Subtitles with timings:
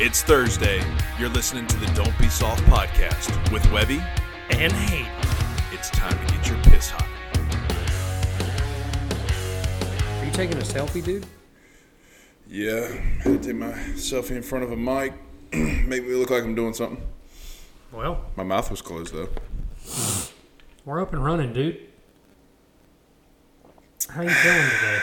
[0.00, 0.82] It's Thursday.
[1.18, 4.02] You're listening to the Don't Be Soft podcast with Webby.
[4.50, 5.10] And Hayden.
[5.72, 7.06] It's time to get your piss hot.
[10.20, 11.26] Are you taking a selfie, dude?
[12.48, 15.12] Yeah, I had to take my selfie in front of a mic.
[15.52, 17.00] Make me look like I'm doing something.
[17.92, 19.28] Well, My mouth was closed though.
[20.84, 21.78] we're up and running, dude.
[24.10, 24.98] How you feeling today?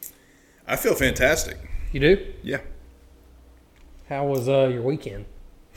[0.68, 1.56] I feel fantastic.
[1.92, 2.32] You do?
[2.42, 2.58] Yeah.
[4.08, 5.26] How was uh, your weekend?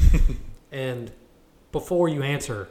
[0.72, 1.12] and
[1.72, 2.70] before you answer,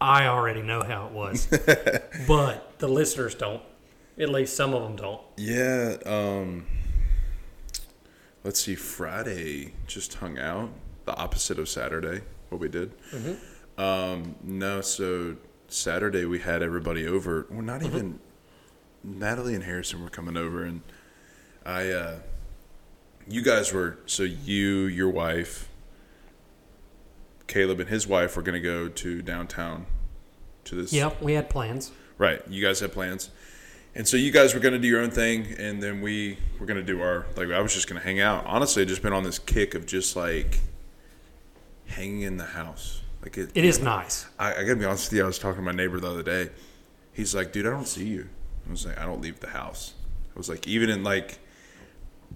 [0.00, 1.46] I already know how it was,
[2.28, 3.62] but the listeners don't.
[4.18, 5.20] At least some of them don't.
[5.36, 6.66] Yeah, um
[8.44, 10.70] let's see, Friday just hung out.
[11.04, 12.92] The opposite of Saturday, what we did.
[13.76, 15.36] Um no, so
[15.68, 17.46] Saturday we had everybody over.
[17.48, 18.18] Well not even
[19.04, 20.82] Natalie and Harrison were coming over and
[21.64, 22.18] I uh
[23.28, 25.68] you guys were so you, your wife,
[27.46, 29.86] Caleb and his wife were gonna go to downtown
[30.64, 31.92] to this Yep, we had plans.
[32.18, 32.42] Right.
[32.48, 33.30] You guys had plans.
[33.94, 36.66] And so you guys were going to do your own thing, and then we were
[36.66, 38.44] going to do our, like, I was just going to hang out.
[38.46, 40.60] Honestly, I've just been on this kick of just, like,
[41.86, 43.00] hanging in the house.
[43.22, 44.26] Like, it, It is nice.
[44.38, 46.10] I, I got to be honest with you, I was talking to my neighbor the
[46.10, 46.50] other day.
[47.12, 48.28] He's like, dude, I don't see you.
[48.68, 49.94] I was like, I don't leave the house.
[50.32, 51.38] I was like, even in, like,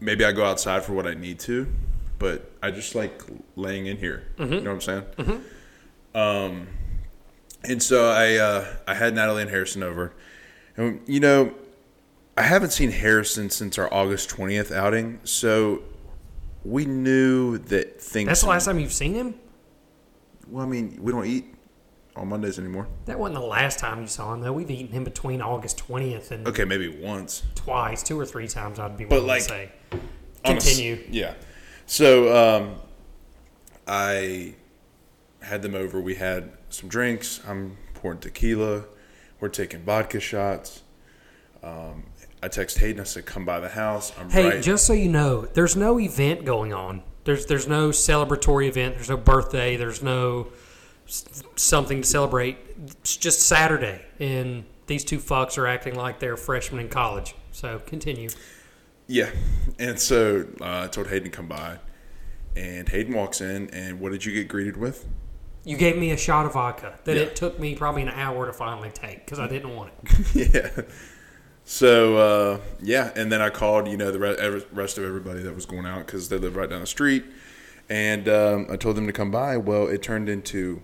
[0.00, 1.66] maybe I go outside for what I need to,
[2.18, 3.22] but I just like
[3.56, 4.24] laying in here.
[4.38, 5.44] You know what I'm saying?
[6.14, 6.66] Um,
[7.64, 10.12] and so I uh, I had Natalie and Harrison over,
[10.76, 11.54] and you know,
[12.36, 15.82] I haven't seen Harrison since our August twentieth outing, so
[16.64, 18.28] we knew that things.
[18.28, 19.34] That's the last time you've seen him?
[20.48, 21.54] Well, I mean, we don't eat
[22.16, 22.86] on Mondays anymore.
[23.06, 24.52] That wasn't the last time you saw him, though.
[24.52, 27.42] We've eaten him between August 20th and Okay, maybe once.
[27.54, 29.70] twice, two or three times, I'd be But, willing like, to say.
[30.44, 31.04] on a s- Continue.
[31.10, 31.34] yeah.
[31.86, 32.74] So um,
[33.86, 34.54] I
[35.40, 36.00] had them over.
[36.00, 37.40] We had some drinks.
[37.46, 38.84] I'm pouring tequila.
[39.40, 40.82] We're taking vodka shots.
[41.62, 42.04] Um,
[42.42, 43.00] I text Hayden.
[43.00, 44.62] I said, "Come by the house." I'm Hey, right.
[44.62, 47.02] just so you know, there's no event going on.
[47.24, 48.94] There's there's no celebratory event.
[48.96, 49.76] There's no birthday.
[49.76, 50.48] There's no
[51.56, 52.58] something to celebrate.
[53.00, 57.34] It's just Saturday, and these two fucks are acting like they're freshmen in college.
[57.52, 58.30] So continue.
[59.06, 59.30] yeah.
[59.78, 61.78] And so uh, I told Hayden to come by,
[62.56, 63.68] and Hayden walks in.
[63.70, 65.06] And what did you get greeted with?
[65.64, 67.22] You gave me a shot of vodka that Yeah.
[67.22, 70.54] it took me probably an hour to finally take because I didn't want it.
[70.54, 70.84] yeah.
[71.64, 75.54] So uh, yeah, and then I called you know the re- rest of everybody that
[75.54, 77.24] was going out because they live right down the street,
[77.88, 79.56] and um, I told them to come by.
[79.56, 80.82] Well, it turned into,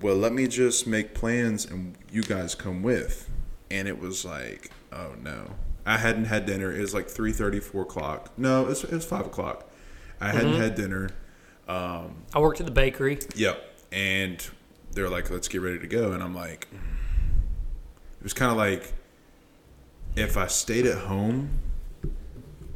[0.00, 3.28] well, let me just make plans and you guys come with,
[3.70, 5.52] and it was like, oh no,
[5.86, 6.72] I hadn't had dinner.
[6.72, 8.32] It was like 3.30, 4 o'clock.
[8.36, 9.68] No, it was, it was five o'clock.
[10.20, 11.10] I hadn't had dinner.
[11.66, 13.18] Um, I worked at the bakery.
[13.34, 13.62] Yep.
[13.90, 14.46] And
[14.92, 16.12] they're like, let's get ready to go.
[16.12, 18.92] And I'm like, it was kind of like,
[20.16, 21.58] if I stayed at home,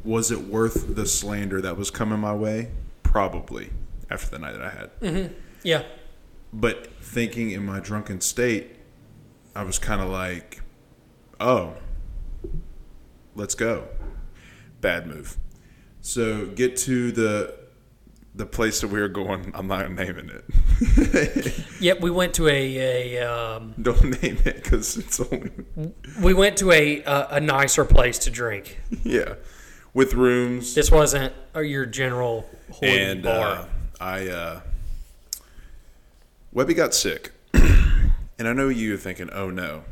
[0.03, 2.71] was it worth the slander that was coming my way?
[3.03, 3.69] Probably
[4.09, 5.35] after the night that I had.
[5.63, 5.83] Yeah.
[6.57, 8.77] But thinking in my drunken state,
[9.53, 10.61] I was kind of like,
[11.39, 11.73] oh,
[13.35, 13.89] let's go.
[14.79, 15.37] Bad move.
[15.99, 17.55] So get to the
[18.35, 19.51] the place that we were going.
[19.53, 21.61] I'm not naming it.
[21.81, 22.01] Yep.
[22.01, 25.51] We went to a, a um, Don't name it because it's only
[26.21, 28.79] we went to a, a a nicer place to drink.
[29.03, 29.35] yeah,
[29.93, 32.49] with rooms This wasn't uh, your general
[32.81, 33.43] and bar.
[33.51, 33.65] uh,
[33.99, 34.61] I uh,
[36.55, 39.83] Webby got sick, and I know you're thinking, oh no,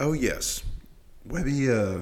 [0.00, 0.64] oh yes,
[1.24, 1.70] Webby.
[1.70, 1.98] Uh,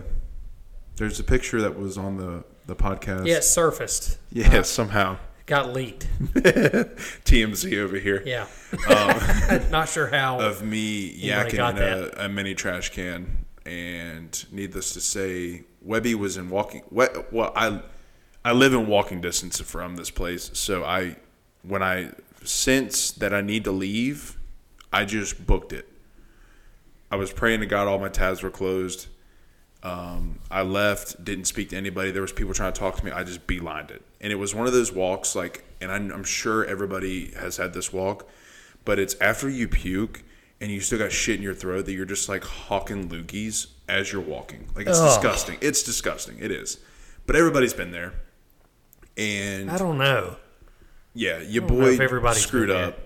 [0.97, 3.27] there's a picture that was on the the podcast.
[3.27, 4.17] yeah, it surfaced.
[4.31, 6.09] yeah, somehow Got leaked.
[6.33, 8.47] TMZ over here Yeah.
[9.71, 10.41] Not sure how.
[10.41, 16.39] of me yakking in a, a mini trash can, and needless to say, Webby was
[16.39, 16.83] in walking.
[16.91, 17.83] Well, I
[18.43, 21.17] I live in walking distance from this place, so I
[21.63, 22.13] when I
[22.45, 24.39] sense that I need to leave,
[24.93, 25.89] I just booked it.
[27.11, 29.07] I was praying to God all my tabs were closed.
[29.83, 32.11] Um, I left, didn't speak to anybody.
[32.11, 33.11] There was people trying to talk to me.
[33.11, 35.35] I just beelined it, and it was one of those walks.
[35.35, 38.29] Like, and I'm, I'm sure everybody has had this walk,
[38.85, 40.23] but it's after you puke
[40.61, 44.13] and you still got shit in your throat that you're just like hawking loogies as
[44.13, 44.69] you're walking.
[44.77, 45.09] Like it's Ugh.
[45.09, 45.59] disgusting.
[45.61, 46.39] It's disgusting.
[46.39, 46.79] It is.
[47.27, 48.15] But everybody's been there,
[49.17, 50.37] and I don't know.
[51.15, 52.99] Yeah, your boy if screwed up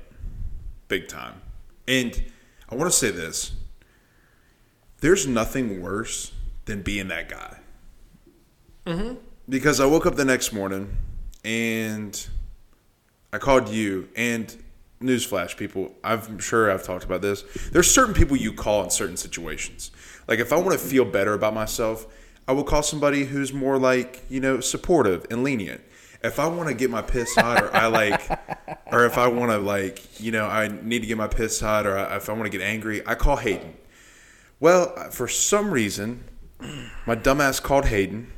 [0.89, 1.41] big time.
[1.89, 2.23] And
[2.69, 3.53] I want to say this.
[5.01, 6.33] There's nothing worse
[6.65, 7.59] than being that guy.
[8.87, 9.17] Mm-hmm.
[9.49, 10.97] Because I woke up the next morning
[11.45, 12.27] and
[13.33, 14.09] I called you.
[14.17, 14.55] And
[15.01, 17.45] newsflash, people, I'm sure I've talked about this.
[17.73, 19.91] There's certain people you call in certain situations.
[20.27, 22.07] Like if I want to feel better about myself,
[22.49, 25.83] I will call somebody who's more like you know supportive and lenient.
[26.27, 28.29] If I want to get my piss hot, or I like,
[28.93, 31.87] or if I want to like, you know, I need to get my piss hot,
[31.87, 33.75] or I, if I want to get angry, I call Hayden.
[34.61, 36.25] Well, uh, for some reason,
[37.07, 38.31] my dumbass called Hayden,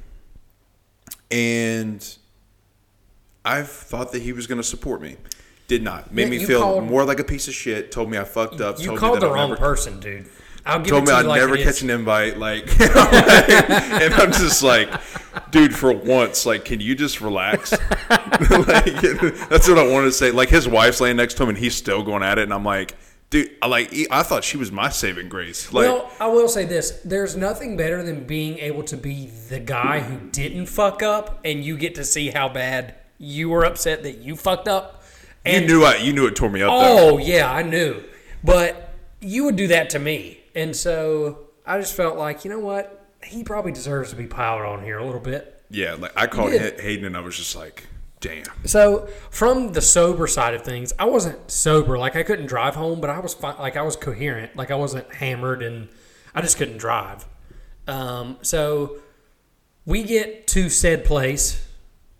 [1.30, 2.16] and
[3.44, 5.16] I thought that he was going to support me.
[5.68, 6.12] Did not.
[6.12, 7.92] Made Yeah, me feel called- more like a piece of shit.
[7.92, 8.78] Told me I fucked up.
[8.80, 10.26] You told called me that the I'll wrong never, person, dude.
[10.68, 12.36] I'll give told me I'd like never catch an invite.
[12.36, 14.88] Like, and I'm just like,
[15.50, 17.72] dude, for once, like, can you just relax?
[18.10, 19.00] like,
[19.48, 20.30] that's what I wanted to say.
[20.30, 22.64] Like, his wife's laying next to him, and he's still going at it, and I'm
[22.64, 22.94] like,
[23.30, 25.72] dude, I like, I thought she was my saving grace.
[25.72, 29.60] Like, well, I will say this: there's nothing better than being able to be the
[29.60, 34.02] guy who didn't fuck up, and you get to see how bad you were upset
[34.02, 35.02] that you fucked up.
[35.46, 36.70] you knew I, you knew it tore me up.
[36.70, 37.14] though.
[37.14, 38.02] Oh yeah, I knew.
[38.44, 40.37] But you would do that to me.
[40.58, 43.06] And so I just felt like, you know what?
[43.22, 45.62] He probably deserves to be piled on here a little bit.
[45.70, 46.50] Yeah, like I called.
[46.52, 47.86] Hay- Hayden, and I was just like,
[48.20, 48.44] damn.
[48.64, 51.98] So from the sober side of things, I wasn't sober.
[51.98, 54.56] Like I couldn't drive home, but I was fi- like I was coherent.
[54.56, 55.88] Like I wasn't hammered, and
[56.34, 57.26] I just couldn't drive.
[57.86, 58.98] Um, so
[59.84, 61.66] we get to said place,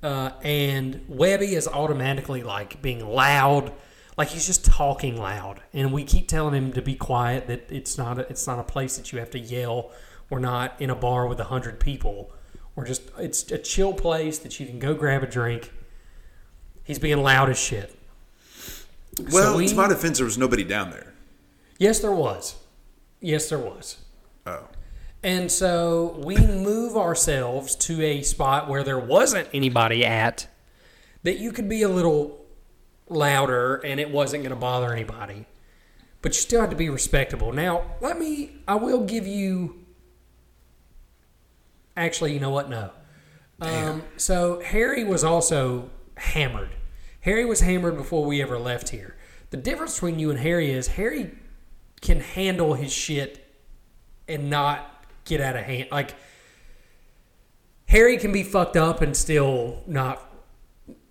[0.03, 3.73] uh, and Webby is automatically like being loud,
[4.19, 7.47] like he's just talking loud, and we keep telling him to be quiet.
[7.47, 9.93] That it's not a, it's not a place that you have to yell.
[10.29, 12.33] We're not in a bar with a hundred people.
[12.75, 15.73] We're just it's a chill place that you can go grab a drink.
[16.83, 17.95] He's being loud as shit.
[19.33, 21.15] Well, we- to my defense, there was nobody down there.
[21.79, 22.57] Yes, there was.
[23.21, 23.99] Yes, there was.
[24.47, 24.67] Oh,
[25.23, 30.47] And so we move ourselves to a spot where there wasn't anybody at
[31.23, 32.38] that you could be a little
[33.09, 35.47] louder and it wasn't going to bother anybody.
[36.21, 37.53] But you still had to be respectable.
[37.53, 39.85] Now, let me, I will give you.
[41.97, 42.69] Actually, you know what?
[42.69, 42.91] No.
[43.61, 46.71] Um, so Harry was also hammered.
[47.21, 49.17] Harry was hammered before we ever left here.
[49.51, 51.33] The difference between you and Harry is Harry
[52.01, 53.45] can handle his shit
[54.29, 55.89] and not get out of hand.
[55.91, 56.15] Like
[57.87, 60.23] Harry can be fucked up and still not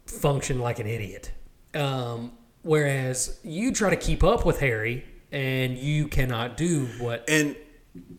[0.05, 1.31] function like an idiot.
[1.73, 2.31] Um,
[2.63, 7.25] whereas you try to keep up with Harry and you cannot do what.
[7.27, 7.55] and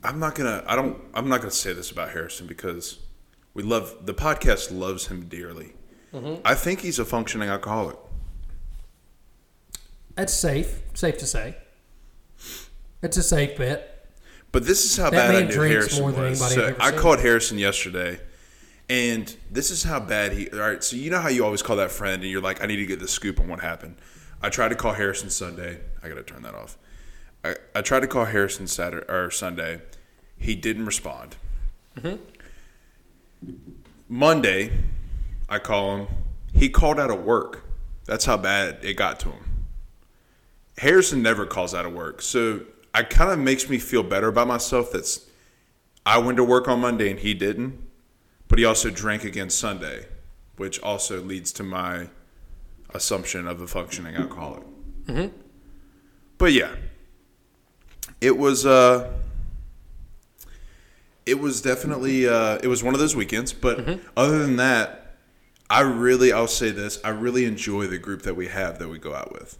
[0.02, 0.64] I'm not gonna.
[0.66, 1.00] I don't.
[1.14, 2.98] I'm not gonna say this about Harrison because
[3.54, 4.76] we love the podcast.
[4.76, 5.72] Loves him dearly.
[6.12, 6.40] Mm-hmm.
[6.44, 7.96] I think he's a functioning alcoholic.
[10.16, 10.82] That's safe.
[10.94, 11.56] Safe to say.
[13.02, 14.06] It's a safe bet.
[14.50, 16.42] But this is how That bad I knew Harrison more than was.
[16.56, 18.18] anybody So I called Harrison yesterday,
[18.88, 20.48] and this is how bad he.
[20.50, 22.66] All right, so you know how you always call that friend, and you're like, I
[22.66, 23.96] need to get the scoop on what happened.
[24.40, 25.80] I tried to call Harrison Sunday.
[26.02, 26.78] I gotta turn that off.
[27.44, 29.80] I, I tried to call Harrison Saturday or Sunday.
[30.38, 31.36] He didn't respond.
[31.96, 32.16] Mm-hmm.
[34.08, 34.72] Monday,
[35.48, 36.08] I call him.
[36.54, 37.64] He called out of work.
[38.06, 39.44] That's how bad it got to him.
[40.78, 42.22] Harrison never calls out of work.
[42.22, 42.62] So
[42.94, 45.26] it kind of makes me feel better about myself that's
[46.06, 47.87] I went to work on Monday and he didn't.
[48.58, 50.06] But he also drank again Sunday,
[50.56, 52.08] which also leads to my
[52.92, 54.64] assumption of a functioning alcoholic.
[56.38, 56.74] But yeah.
[58.20, 59.12] It was uh
[61.24, 65.18] it was definitely uh it was one of those weekends, but other than that,
[65.70, 68.98] I really I'll say this, I really enjoy the group that we have that we
[68.98, 69.56] go out with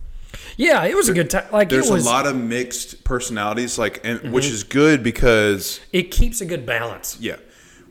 [0.57, 1.47] Yeah, it was a good time.
[1.53, 2.05] Like there's it was.
[2.05, 6.67] a lot of mixed personalities like and which is good because it keeps a good
[6.67, 7.17] balance.
[7.21, 7.37] yeah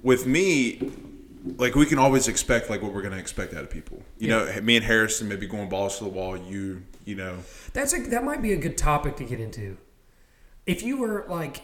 [0.04, 0.92] with me
[1.58, 4.46] like we can always expect like what we're gonna expect out of people you know
[4.62, 7.38] me and harrison maybe going balls to the wall you you know
[7.74, 9.78] That's a that might be a good topic to get into.
[10.66, 11.62] If you were like,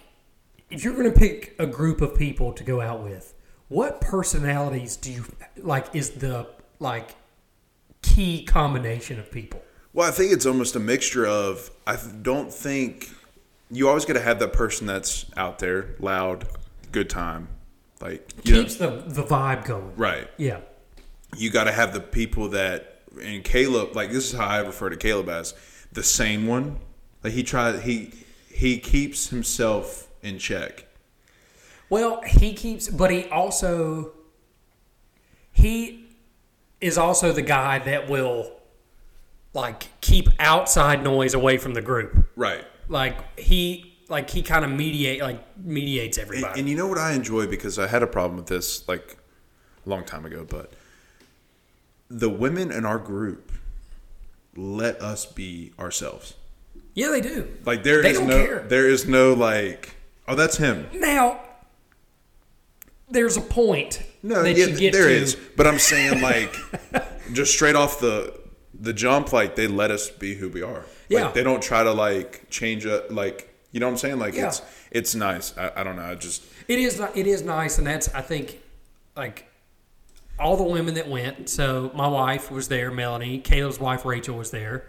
[0.70, 3.34] if you're going to pick a group of people to go out with,
[3.68, 5.25] what personalities do you
[5.58, 5.94] like?
[5.94, 6.48] Is the
[6.80, 7.16] like
[8.02, 9.62] key combination of people?
[9.94, 13.10] well i think it's almost a mixture of i don't think
[13.72, 16.46] you always got to have that person that's out there loud
[16.92, 17.48] good time
[18.03, 19.95] like you know, Keeps the the vibe going.
[19.95, 20.60] right Yeah.
[21.38, 24.89] you got to have the people that and Caleb like this is how I refer
[24.89, 25.53] to Caleb as
[25.91, 26.79] the same one
[27.24, 28.12] like he tries he
[28.51, 30.86] he keeps himself in check
[31.89, 34.12] Well, he keeps, but he also
[35.51, 36.05] he
[36.81, 38.51] is also the guy that will
[39.53, 42.25] like keep outside noise away from the group.
[42.36, 46.60] right Like he like he kind of mediate like mediates and, everybody.
[46.60, 49.17] and you know what I enjoy because I had a problem with this like
[49.86, 50.72] a long time ago but
[52.10, 53.51] the women in our group
[54.55, 56.36] let us be ourselves.
[56.93, 57.48] Yeah, they do.
[57.65, 58.60] Like there They is don't no care.
[58.67, 59.96] there is no like
[60.27, 60.88] oh that's him.
[60.93, 61.39] Now,
[63.10, 65.12] there's a point No, yeah, there to.
[65.12, 65.36] is.
[65.58, 66.55] But I'm saying like
[67.34, 68.39] just straight off the
[68.79, 70.86] the jump, like they let us be who we are.
[71.10, 71.25] Yeah.
[71.25, 74.20] Like, they don't try to like change it like you know what I'm saying?
[74.20, 74.48] Like Yeah.
[74.48, 74.62] it's
[74.92, 75.58] it's nice.
[75.58, 76.03] I, I don't know.
[76.03, 78.62] I just it is it is nice, and that's I think
[79.18, 79.50] like
[80.39, 81.50] all the women that went.
[81.50, 83.39] So my wife was there, Melanie.
[83.39, 84.86] Caleb's wife Rachel was there.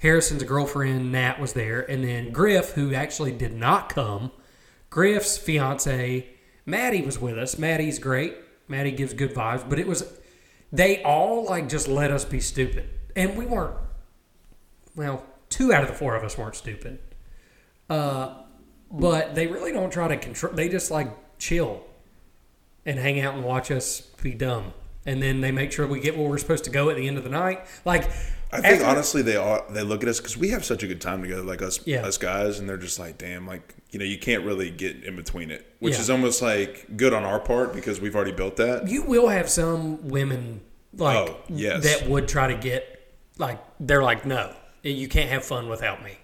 [0.00, 4.30] Harrison's girlfriend Nat was there, and then Griff, who actually did not come.
[4.90, 6.26] Griff's fiance
[6.66, 7.58] Maddie was with us.
[7.58, 8.34] Maddie's great.
[8.68, 10.04] Maddie gives good vibes, but it was
[10.72, 13.76] they all like just let us be stupid, and we weren't.
[14.96, 16.98] Well, two out of the four of us weren't stupid.
[17.88, 18.34] Uh,
[18.90, 20.52] but they really don't try to control.
[20.54, 21.84] They just like chill
[22.84, 24.72] and hang out and watch us be dumb,
[25.04, 27.18] and then they make sure we get where we're supposed to go at the end
[27.18, 27.60] of the night.
[27.84, 28.04] Like,
[28.52, 31.00] I think honestly they are they look at us because we have such a good
[31.00, 32.06] time together, like us Yeah.
[32.06, 35.16] us guys, and they're just like, damn, like you know, you can't really get in
[35.16, 36.00] between it, which Yeah.
[36.00, 38.88] is almost like good on our part because we've already built that.
[38.88, 40.60] you will have some women
[40.96, 41.82] like Oh, yes.
[41.84, 44.52] that would try to get like they're like, no,
[44.82, 46.18] you can't have fun without me,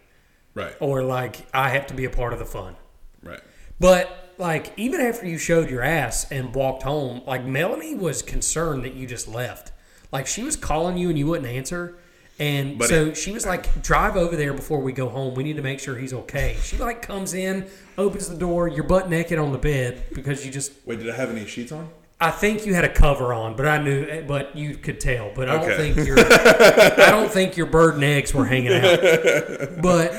[0.55, 2.77] Right, or like I have to be a part of the fun.
[3.23, 3.41] right.
[3.81, 8.85] But like even after you showed your ass and walked home, like Melanie was concerned
[8.85, 9.73] that you just left.
[10.13, 11.97] Like she was calling you and you wouldn't answer.
[12.39, 15.35] And But so she was like, "Drive over there before we go home.
[15.35, 17.67] We need to make sure he's okay." She like comes in,
[17.99, 18.69] opens the door.
[18.69, 20.73] You're butt naked on the bed because you just.
[20.87, 21.89] Wait, did I have any sheets on?
[22.21, 25.31] I think you had a cover on, but I knew, but you could tell.
[25.35, 25.93] But I don't Okay.
[25.93, 29.01] think your, I don't think your bird and eggs were hanging out.
[29.83, 30.15] But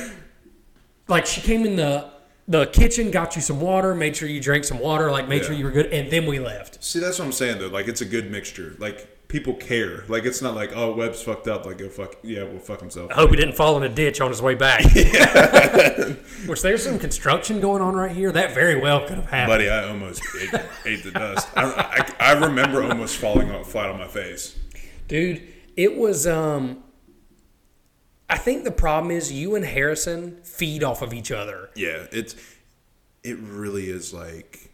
[1.07, 2.11] like she came in the
[2.47, 5.53] the kitchen, got you some water, made sure you drank some water, like made sure
[5.53, 6.83] you were good, and then we left.
[6.83, 7.67] See, that's what I'm saying though.
[7.67, 8.75] Like it's a good mixture.
[8.79, 10.03] Like people care.
[10.09, 11.65] Like it's not like oh Webb's fucked up.
[11.65, 13.11] Like go fuck yeah, well fuck himself.
[13.11, 14.83] I hope he didn't fall in a ditch on his way back.
[16.45, 18.31] Which there's some construction going on right here.
[18.31, 19.47] That very well could have happened.
[19.47, 21.47] Buddy, I almost ate, ate the dust.
[21.55, 24.59] I, I, I remember almost falling flat on my face.
[25.07, 25.41] Dude,
[25.77, 26.83] it was um
[28.29, 31.69] I think the problem is you and Harrison feed off of each other.
[31.75, 32.35] Yeah, it's
[33.23, 34.71] it really is like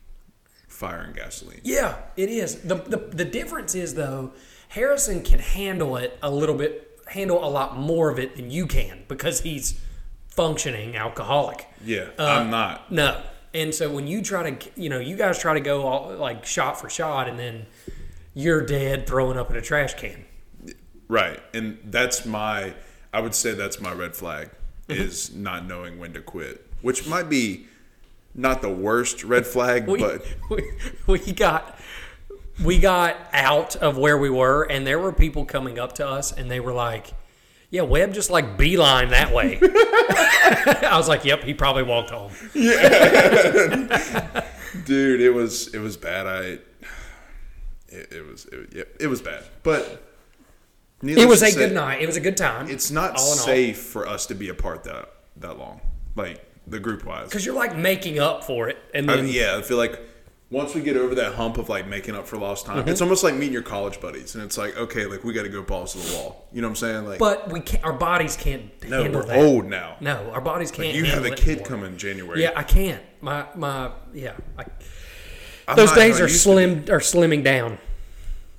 [0.68, 1.62] fire and gasoline.
[1.64, 2.62] Yeah, it is.
[2.62, 4.32] The, the the difference is though,
[4.70, 8.66] Harrison can handle it a little bit, handle a lot more of it than you
[8.68, 9.80] can because he's
[10.30, 11.68] functioning alcoholic.
[11.84, 12.92] Yeah, Uh, I'm not.
[12.92, 13.22] No.
[13.54, 16.46] And so when you try to, you know, you guys try to go all, like
[16.46, 17.66] shot for shot, and then
[18.36, 20.24] you're dead throwing up in a trash can.
[21.08, 22.74] Right, and that's my.
[23.14, 24.50] I would say that's my red flag
[24.88, 25.02] mm-hmm.
[25.02, 27.68] is not knowing when to quit, which might be
[28.36, 30.72] not the worst red flag, We, but we,
[31.08, 31.80] we got
[32.64, 36.32] we got out of where we were, and there were people coming up to us,
[36.32, 37.14] and they were like,
[37.70, 42.32] "Yeah, Webb just like beeline that way." I was like, "Yep, he probably walked home."
[42.54, 44.44] yeah,
[44.86, 46.28] dude, it was it was bad.
[46.28, 46.42] I
[47.88, 50.09] it, it was it, yeah, it was bad, but
[51.02, 52.02] needless It was a say, good night.
[52.02, 52.70] It was a good time.
[52.70, 53.46] It's not all in all.
[53.46, 55.82] safe for us to be apart that that long,
[56.16, 57.26] like the group wise.
[57.30, 60.00] because you're like making up for it, and I mean, yeah, I feel like
[60.52, 62.90] once we get over that hump of like making up for lost time, Mm-hmm.
[62.90, 65.50] it's almost like meeting your college buddies, and it's like okay, like we got to
[65.50, 66.48] go balls to the wall.
[66.52, 67.06] You know what I'm saying?
[67.06, 67.84] Like, but we can't.
[67.84, 69.38] Our bodies can't no, handle we're that.
[69.38, 69.98] old now.
[70.02, 70.94] No, our bodies can't.
[70.96, 72.42] you have a kid coming January.
[72.42, 73.02] Yeah, I can't.
[73.22, 74.34] My my yeah.
[74.58, 74.66] I,
[75.76, 76.54] those days are used to be.
[76.54, 77.78] slim are slimming down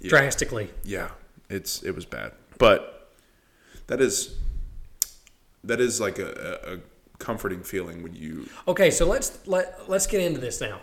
[0.02, 0.70] drastically.
[0.85, 1.11] Yeah,
[1.50, 3.12] it's it was bad, but
[3.88, 4.38] that is
[5.64, 6.78] that is like a, a, a
[7.19, 10.80] comforting feeling when you Okay, so let's let let's get into this now.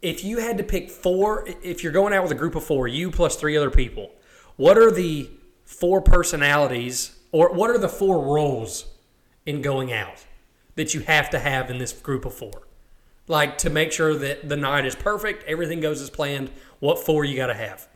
[0.00, 2.88] If you had to pick four, if you're going out with a group of four,
[2.88, 4.10] you plus three other people,
[4.56, 5.28] what are the
[5.64, 8.86] four personalities, or what are the four roles
[9.44, 10.24] in going out
[10.76, 12.66] that you have to have in this group of four?
[13.28, 16.50] Like to make sure that the night is perfect, everything goes as planned.
[16.78, 17.86] What four you got to have?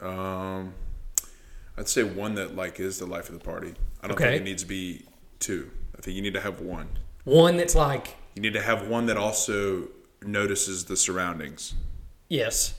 [0.00, 0.74] Um
[1.76, 3.74] I'd say one that like is the life of the party.
[4.02, 4.30] I don't Okay.
[4.30, 5.04] think it needs to be
[5.38, 5.70] two.
[5.96, 6.88] I think you need to have one.
[7.24, 9.88] One that's like, You need to have one that also
[10.22, 11.74] notices the surroundings.
[12.28, 12.74] yes,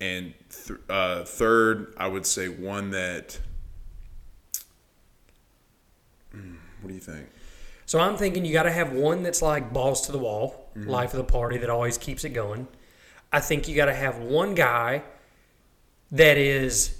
[0.00, 0.34] And
[0.66, 3.38] th- uh, third, I would say one that.
[6.32, 7.28] Hmm, what do you think?
[7.86, 11.12] So I'm thinking you got to have one that's like balls to the wall, life
[11.12, 12.66] of the party that always keeps it going.
[13.32, 15.02] I think you got to have one guy
[16.12, 16.98] that is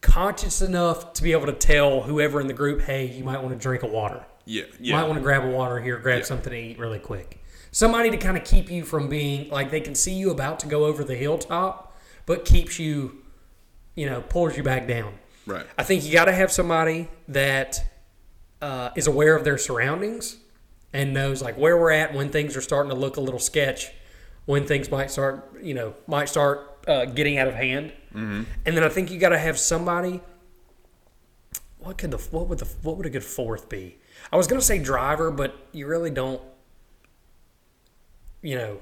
[0.00, 3.50] conscious enough to be able to tell whoever in the group, hey, you might want
[3.50, 4.24] to drink a water.
[4.44, 4.96] Yeah, You yeah.
[5.00, 6.24] might want to grab a water here, grab Yeah.
[6.24, 7.42] something to eat really quick.
[7.70, 10.66] Somebody to kind of keep you from being like they can see you about to
[10.66, 13.20] go over the hilltop, but keeps you
[13.96, 15.14] you know, pulls you back down.
[15.46, 15.64] Right.
[15.78, 17.80] I think you got to have somebody that
[18.60, 20.36] uh, is aware of their surroundings
[20.92, 23.92] and knows like where we're at when things are starting to look a little sketch,
[24.46, 27.92] when things might start, you know, might start uh, getting out of hand.
[28.14, 28.42] Mm-hmm.
[28.66, 30.20] And then I think you got to have somebody.
[31.78, 33.98] What could the what would the what would a good fourth be?
[34.32, 36.40] I was gonna say driver, but you really don't.
[38.40, 38.78] You know,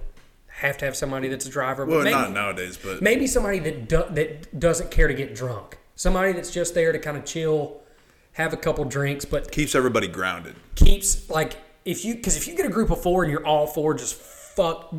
[0.49, 1.85] have to have somebody that's a driver.
[1.85, 5.35] But Well, maybe, not nowadays, but maybe somebody that do, that doesn't care to get
[5.35, 5.79] drunk.
[5.97, 7.81] Somebody that's just there to kind of chill,
[8.33, 10.55] have a couple drinks, but keeps everybody grounded.
[10.77, 13.67] keeps like if you because if you get a group of four and you're all
[13.67, 14.95] four just fucked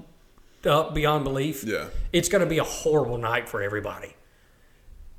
[0.68, 1.88] up beyond belief, Yeah.
[2.12, 4.16] it's going to be a horrible night for everybody.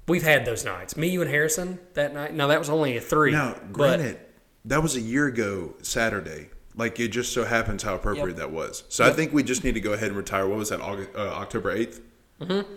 [0.06, 0.96] We've had those nights.
[0.96, 2.34] Me, you, and Harrison that night.
[2.34, 3.32] Now that was only a three.
[3.32, 4.18] Now, granted,
[4.66, 6.50] that was a year ago Saturday.
[6.76, 8.36] Like it just so happens how appropriate Yep.
[8.36, 8.84] that was.
[8.88, 10.46] So I think we just need to go ahead and retire.
[10.46, 10.80] What was that?
[10.80, 12.00] August, uh, October 8th
[12.40, 12.72] Mm-hmm.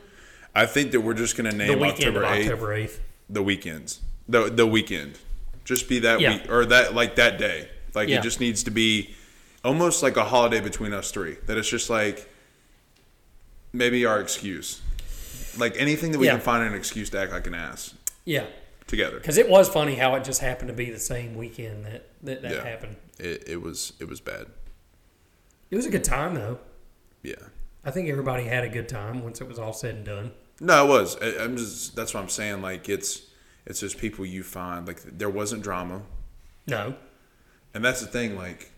[0.55, 3.01] I think that we're just going to name weekend October of eighth October eighth.
[3.29, 4.01] the weekends.
[4.29, 5.17] The the weekend.
[5.65, 6.33] Just be that Yeah.
[6.33, 7.69] week or that like that day.
[7.95, 8.19] Like Yeah.
[8.19, 9.15] it just needs to be
[9.65, 11.37] almost like a holiday between us three.
[11.47, 12.29] That it's just like
[13.77, 14.81] maybe our excuse.
[15.57, 16.33] Like anything that we Yeah.
[16.33, 17.93] can find an excuse to act like an ass
[18.25, 18.45] Yeah,
[18.85, 19.17] together.
[19.17, 22.41] because it was funny how it just happened to be the same weekend that that,
[22.41, 22.63] that Yeah.
[22.63, 22.95] happened.
[23.19, 24.47] It, it was it was bad.
[25.71, 26.59] It was a good time though.
[27.23, 27.35] Yeah.
[27.83, 30.31] I think everybody had a good time once it was all said and done.
[30.59, 31.15] No, it was.
[31.21, 31.95] I, I'm just.
[31.95, 32.61] That's what I'm saying.
[32.61, 33.21] Like it's,
[33.65, 34.87] it's just people you find.
[34.87, 36.01] Like there wasn't drama,
[36.67, 36.95] No,
[37.73, 38.35] and that's the thing.
[38.35, 38.71] Like,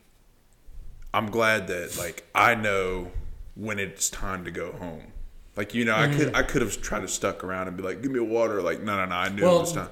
[1.13, 3.12] I'm glad that like I know
[3.59, 5.11] when it's time to go home.
[5.55, 6.17] Like you know, I Mm-hmm.
[6.17, 8.61] could I could have tried to stuck around and be like, give me a water.
[8.61, 9.15] Like no, no, no.
[9.15, 9.89] I knew Well- it was time.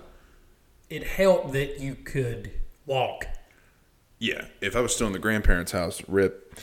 [0.89, 2.51] it helped that you could
[2.85, 3.25] walk.
[4.19, 6.57] Yeah, if I was still in the grandparents' house, rip,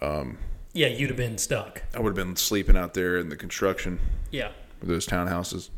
[0.00, 1.82] Yeah, you'd have been stuck.
[1.94, 4.00] I would have been sleeping out there in the construction
[4.32, 4.50] Yeah,
[4.82, 5.70] of those townhouses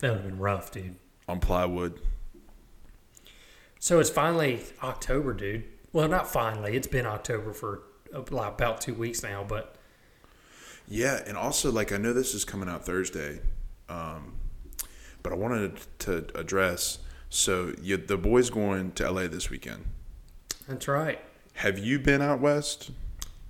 [0.00, 0.96] that would have been rough, dude.
[1.28, 2.00] on plywood.
[3.78, 5.64] So it's finally October, dude.
[5.92, 6.76] Well, not finally.
[6.76, 9.76] It's been October for about two weeks now, but
[10.88, 13.40] Yeah, and also like I know this is coming out Thursday,
[13.88, 14.34] um,
[15.22, 16.98] but I wanted to address.
[17.30, 19.84] So you, the boys going to LA this weekend.
[20.68, 21.18] that's right.
[21.54, 22.90] Have you been out west?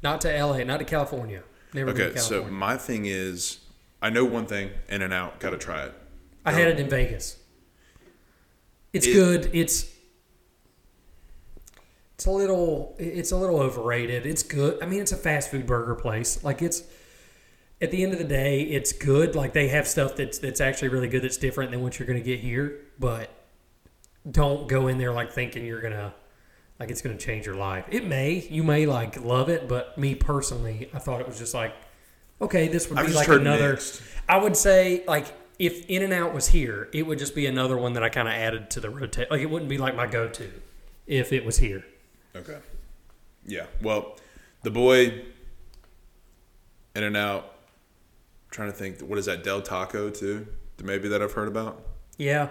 [0.02, 1.42] Not to LA, not to California.
[1.72, 2.38] Never been to California.
[2.40, 3.58] Okay, so my thing is,
[4.00, 5.94] I know one thing: In-N-Out, got to try it.
[6.44, 7.38] I had it in Vegas.
[8.92, 9.50] It's It- good.
[9.52, 9.90] It's
[12.14, 14.24] it's a little it's a little overrated.
[14.24, 14.80] It's good.
[14.82, 16.44] I mean, it's a fast food burger place.
[16.44, 16.82] Like it's
[17.84, 19.36] at the end of the day, it's good.
[19.36, 21.22] Like they have stuff that's that's actually really good.
[21.22, 22.80] That's different than what you're going to get here.
[22.98, 23.30] But
[24.28, 26.14] don't go in there like thinking you're gonna
[26.80, 27.84] like it's gonna change your life.
[27.90, 28.46] It may.
[28.50, 31.74] You may like love it, but me personally, I thought it was just like
[32.40, 33.72] okay, this would be like another.
[33.72, 34.02] mixed.
[34.28, 35.26] I would say like
[35.58, 38.70] if In-N-Out was here, it would just be another one that I kind of added
[38.70, 39.30] to the rotate.
[39.30, 40.50] Like it wouldn't be like my go to
[41.06, 41.84] if it was here.
[42.34, 42.58] Okay.
[43.46, 43.66] Yeah.
[43.82, 44.16] Well,
[44.62, 45.22] the boy.
[46.96, 47.53] In-N-Out.
[48.54, 49.42] Trying to think, what is that?
[49.42, 50.46] Del Taco too?
[50.80, 51.82] Maybe that I've heard about.
[52.18, 52.50] Yeah,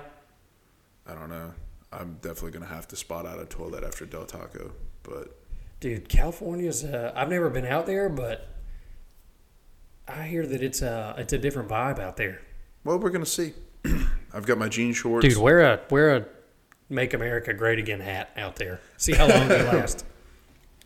[1.08, 1.54] I don't know.
[1.94, 5.40] I'm definitely gonna have to spot out a toilet after Del Taco, but
[5.80, 6.84] dude, California's.
[6.84, 8.50] Uh, I've never been out there, but
[10.06, 12.42] I hear that it's a it's a different vibe out there.
[12.84, 13.54] well, we're gonna see.
[14.34, 15.26] I've got my jean shorts.
[15.26, 16.26] Dude, wear a wear a
[16.90, 18.82] "Make America Great Again" hat out there.
[18.98, 20.04] See how long they last.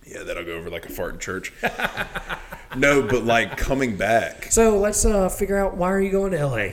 [0.09, 1.51] Yeah, that'll go over like a fart in church.
[2.77, 4.51] no, but like coming back.
[4.51, 6.69] So let's uh, figure out why are you going to LA?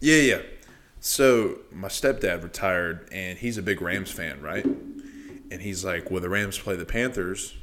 [0.00, 0.42] Yeah, yeah.
[1.00, 4.64] So my stepdad retired, and he's a big Rams fan, right?
[4.64, 7.54] And he's like, "Well, the Rams play the Panthers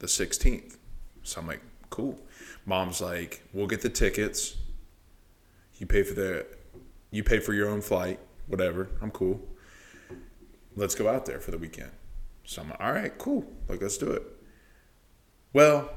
[0.00, 0.76] the 16th."
[1.22, 2.18] So I'm like, "Cool."
[2.66, 4.56] Mom's like, "We'll get the tickets.
[5.78, 6.46] You pay for the,
[7.10, 8.88] you pay for your own flight, whatever.
[9.00, 9.40] I'm cool.
[10.76, 11.90] Let's go out there for the weekend."
[12.44, 13.44] So I'm like, "All right, cool.
[13.68, 14.22] Like, let's do it."
[15.52, 15.90] Well,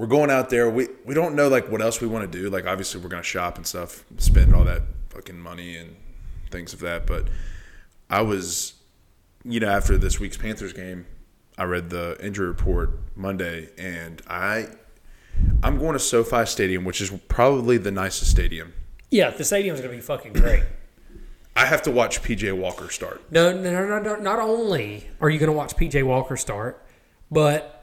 [0.00, 0.70] we're going out there.
[0.70, 2.48] We we don't know like what else we want to do.
[2.48, 5.94] Like obviously we're gonna shop and stuff, spend all that fucking money and
[6.50, 7.06] things of that.
[7.06, 7.28] But
[8.08, 8.72] I was,
[9.44, 11.04] you know, after this week's Panthers game,
[11.58, 14.68] I read the injury report Monday, and I
[15.62, 18.72] I'm going to SoFi Stadium, which is probably the nicest stadium.
[19.10, 20.62] Yeah, the stadium's gonna be fucking great.
[21.54, 23.20] I have to watch PJ Walker start.
[23.30, 24.16] No, no, no, no, no.
[24.16, 26.82] Not only are you going to watch PJ Walker start,
[27.30, 27.79] but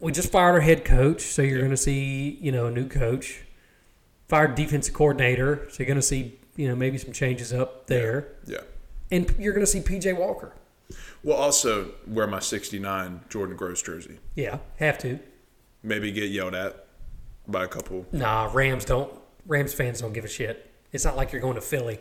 [0.00, 2.88] we just fired our head coach, so you're going to see, you know, a new
[2.88, 3.42] coach.
[4.28, 8.28] Fired defensive coordinator, so you're going to see, you know, maybe some changes up there,
[8.46, 8.58] Yeah.
[9.10, 10.52] and you're going to see PJ Walker.
[11.24, 14.18] Well, also wear my '69 Jordan Gross jersey.
[14.34, 15.18] Yeah, have to.
[15.82, 16.86] Maybe get yelled at
[17.46, 18.06] by a couple.
[18.12, 19.12] Nah, Rams don't.
[19.46, 20.70] Rams fans don't give a shit.
[20.92, 21.98] It's not like you're going to Philly.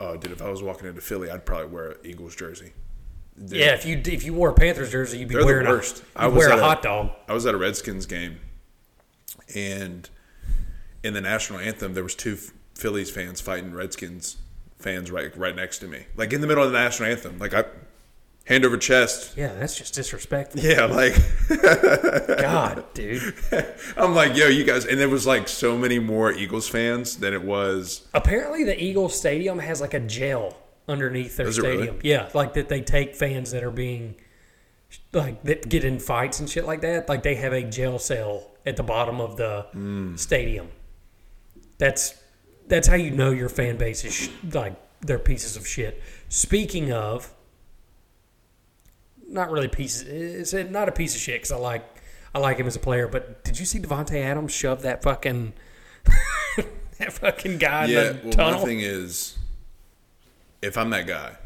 [0.00, 2.72] Oh, dude, if I was walking into Philly, I'd probably wear an Eagles jersey.
[3.38, 5.66] Dude, Yeah, if you if you wore a Panthers jersey, you'd be They're the wearing
[5.68, 6.02] worst.
[6.16, 7.10] a I was wear a a- hot dog.
[7.28, 8.38] I was at a Redskins game,
[9.54, 10.08] and
[11.02, 12.36] in the national anthem, there was two
[12.74, 14.36] Phillies fans fighting Redskins
[14.78, 17.38] fans right right next to me, like in the middle of the national anthem.
[17.38, 17.64] Like I
[18.46, 19.36] hand over chest.
[19.36, 20.60] Yeah, that's just disrespectful.
[20.60, 21.14] Yeah, like
[22.38, 23.34] God, dude.
[23.96, 27.32] I'm like, yo, you guys, and there was like so many more Eagles fans than
[27.34, 28.06] it was.
[28.14, 30.56] Apparently, the Eagles Stadium has like a jail
[30.90, 31.76] underneath their Does it really?
[31.84, 32.00] stadium.
[32.02, 34.16] Yeah, like that they take fans that are being
[35.12, 37.08] like that get in fights and shit like that.
[37.08, 40.16] Like they have a jail cell at the bottom of the Hmm.
[40.16, 40.68] stadium.
[41.78, 42.14] That's
[42.66, 46.02] that's how you know your fan base is sh- like they're pieces of shit.
[46.28, 47.32] Speaking of,
[49.28, 50.52] not really pieces.
[50.52, 51.84] It's not a piece of shit because I like
[52.34, 53.06] I like him as a player.
[53.08, 55.52] But did you see Davante Adams shove that fucking
[56.98, 58.58] that fucking guy Yeah, in the well, tunnel?
[58.60, 59.36] my thing is,
[60.62, 61.36] if I'm that guy,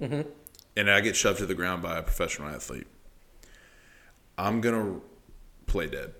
[0.00, 0.28] Mm-hmm.
[0.76, 2.86] and I get shoved to the ground by a professional athlete,
[4.36, 5.00] I'm gonna
[5.66, 6.12] play dead.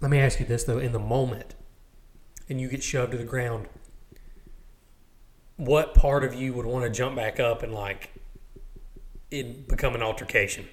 [0.00, 1.54] Let me ask you this though: in the moment,
[2.48, 3.68] and you get shoved to the ground,
[5.56, 8.10] what part of you would want to jump back up and like
[9.30, 10.66] it become an altercation?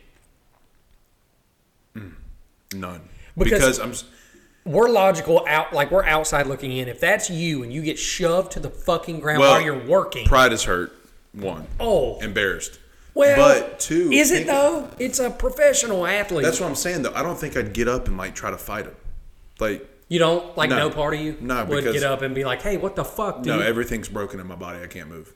[2.73, 3.09] None.
[3.37, 3.93] Because- Because, I'm.
[4.67, 6.87] We're logical out, like we're outside looking in.
[6.87, 10.25] If that's you and you get shoved to the fucking ground Well, while you're working,
[10.25, 10.93] Pride is hurt.
[11.33, 11.67] One.
[11.79, 12.79] oh, Embarrassed.
[13.13, 14.09] well, but two.
[14.11, 14.89] is it though?
[14.99, 16.43] It's a professional athlete.
[16.43, 17.13] That's what I'm saying though.
[17.13, 18.95] I don't think I'd get up and like try to fight him.
[19.59, 20.69] Like you don't like.
[20.69, 20.89] No, No.
[20.89, 23.37] part of you No, would because- get up and be like, "Hey, what the fuck,
[23.43, 24.79] dude?" no, everything's broken in my body.
[24.83, 25.33] I can't move.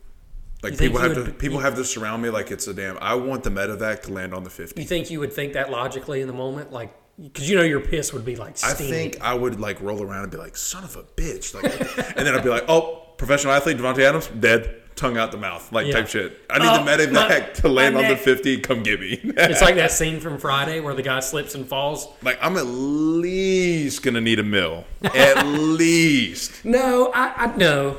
[0.64, 2.98] Like people have to people you- have to surround me like it's a damn.
[3.02, 4.80] I want the medevac to land on the 50.
[4.82, 7.80] you think you would think that logically in the moment, like, because you know your
[7.80, 10.84] piss would be like I think I would like roll around and be like, "Son
[10.84, 11.66] of a bitch!" Like,
[12.18, 15.72] and then I'd be like, "Oh, professional athlete Davante Adams dead, tongue out the mouth,
[15.72, 15.94] like Yeah.
[15.94, 18.60] type shit." I need Oh, the medevac my- to land on the 50.
[18.62, 19.20] Come get me.
[19.24, 22.08] It's like that scene from Friday where the guy slips and falls.
[22.24, 26.66] like I'm at least gonna need a mill, at least.
[26.66, 27.98] No, I, I no.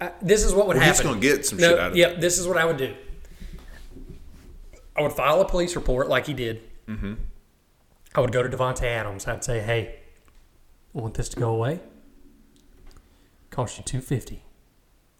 [0.00, 1.12] I, this is what would Well, he's happen.
[1.12, 1.98] gonna get some no, shit out of it.
[1.98, 2.94] yeah, this is what I would do.
[4.96, 6.60] I would file a police report like he did.
[6.88, 7.14] Mm-hmm.
[8.14, 9.26] I would go to Davante Adams.
[9.26, 10.00] I'd say, "Hey,
[10.94, 11.80] I want this to go away.
[13.50, 14.42] Cost you two fifty,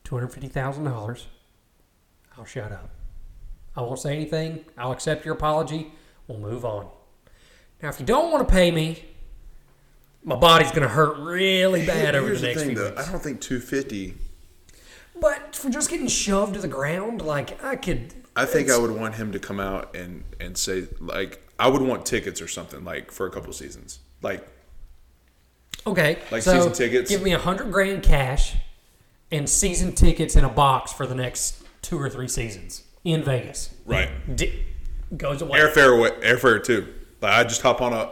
[0.05, 1.29] two hundred fifty thousand dollars.
[2.37, 2.91] I'll shut up.
[3.77, 4.65] I won't say anything.
[4.77, 5.93] I'll accept your apology.
[6.27, 6.89] We'll move on.
[7.83, 9.05] Now, if you don't want to pay me,
[10.23, 12.91] my body's going to hurt really bad over Here's the next thing, few though.
[12.91, 13.09] weeks.
[13.09, 14.15] I don't think 250.
[15.21, 18.15] But for just getting shoved to the ground, like I could.
[18.43, 21.69] I think it's- I would want him to come out and and say like I
[21.69, 23.99] would want tickets or something like for a couple seasons.
[24.23, 24.47] Like
[25.87, 27.11] Okay, Like so season tickets?
[27.11, 28.55] Give me a hundred grand cash
[29.33, 33.71] and season tickets in a box for the next two or three seasons in Vegas.
[33.87, 34.11] right.
[34.37, 34.65] D-
[35.17, 35.59] goes away.
[35.59, 36.87] Airfare away- airfare too.
[37.23, 38.11] Like I just hop on a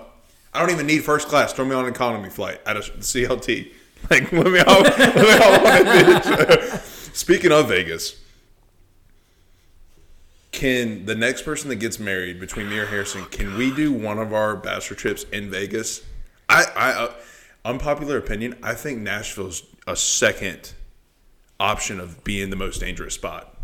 [0.54, 1.52] I don't even need first class.
[1.52, 3.72] Throw me on an economy flight at a CLT.
[4.10, 7.14] Like let me hop, let me hop on a bitch.
[7.16, 8.14] Speaking of Vegas,
[10.58, 14.18] can the next person that gets married between me or Harrison, can we do one
[14.18, 16.02] of our bachelor trips in Vegas?
[16.48, 17.12] I, I uh,
[17.64, 18.56] unpopular opinion.
[18.60, 20.72] I think Nashville's a second
[21.60, 23.56] option of being the most dangerous spot.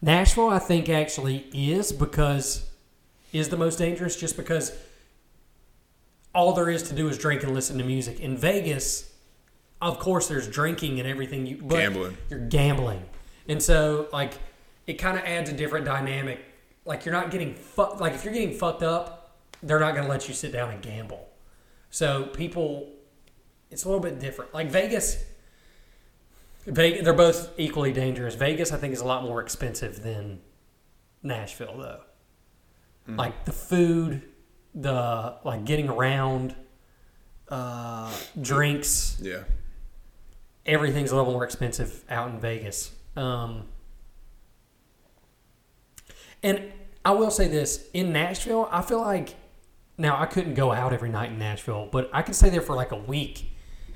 [0.00, 2.66] Nashville, I think, actually is because
[3.30, 4.72] is the most dangerous just because
[6.34, 8.18] all there is to do is drink and listen to music.
[8.18, 9.12] In Vegas,
[9.82, 11.44] of course, there's drinking and everything.
[11.44, 12.16] You, but Gambling.
[12.30, 13.02] You're gambling,
[13.46, 14.38] and so like
[14.86, 16.40] it kind of adds a different dynamic.
[16.84, 18.00] Like you're not getting fucked.
[18.00, 20.82] like if you're getting fucked up, they're not going to let you sit down and
[20.82, 21.28] gamble.
[21.90, 22.88] So people,
[23.70, 24.54] it's a little bit different.
[24.54, 25.22] Like Vegas.
[26.66, 28.34] Vegas, they're both equally dangerous.
[28.34, 30.40] Vegas, I think, is a lot more expensive than
[31.22, 32.00] Nashville, though.
[33.16, 34.22] Like the food,
[34.72, 36.54] the like getting around,
[37.48, 39.42] uh, drinks, Yeah.
[40.64, 42.92] everything's a little more expensive out in Vegas.
[43.16, 43.64] Um,
[46.42, 46.72] and
[47.04, 49.34] I will say this in Nashville, I feel like
[49.96, 52.74] now I couldn't go out every night in Nashville, but I could stay there for
[52.74, 53.46] like a week.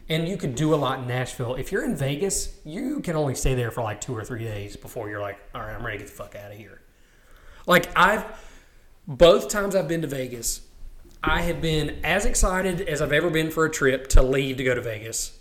[0.06, 1.54] And you could do a lot in Nashville.
[1.54, 4.76] If you're in Vegas, you can only stay there for like two or three days
[4.76, 6.82] before you're like, all right, I'm ready to get the fuck out of here.
[7.66, 8.24] Like I've
[9.06, 10.60] both times I've been to Vegas,
[11.22, 14.64] I have been as excited as I've ever been for a trip to leave to
[14.64, 15.38] go to Vegas.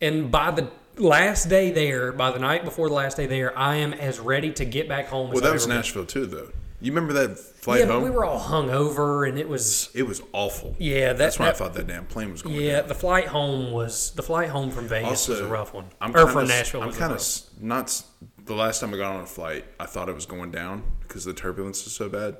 [0.00, 3.76] And by the last day there, by the night before the last day there, I
[3.76, 5.76] am as ready to get back home as Well, that was ever been.
[5.78, 6.50] Nashville too, though.
[6.80, 8.02] You remember that flight yeah, home?
[8.02, 10.76] we were all hung over, and it was it was awful.
[10.78, 11.08] yeah.
[11.08, 12.88] That, That's when I thought that damn plane was going Yeah, down.
[12.88, 15.86] the flight home was the flight home from Vegas was a rough one.
[16.02, 16.82] I'm or kinda, from Nashville.
[16.82, 17.26] I'm kind of
[17.60, 18.02] not
[18.44, 19.64] the last time I got on a flight.
[19.80, 22.36] I thought it was going down because the turbulence was so bad.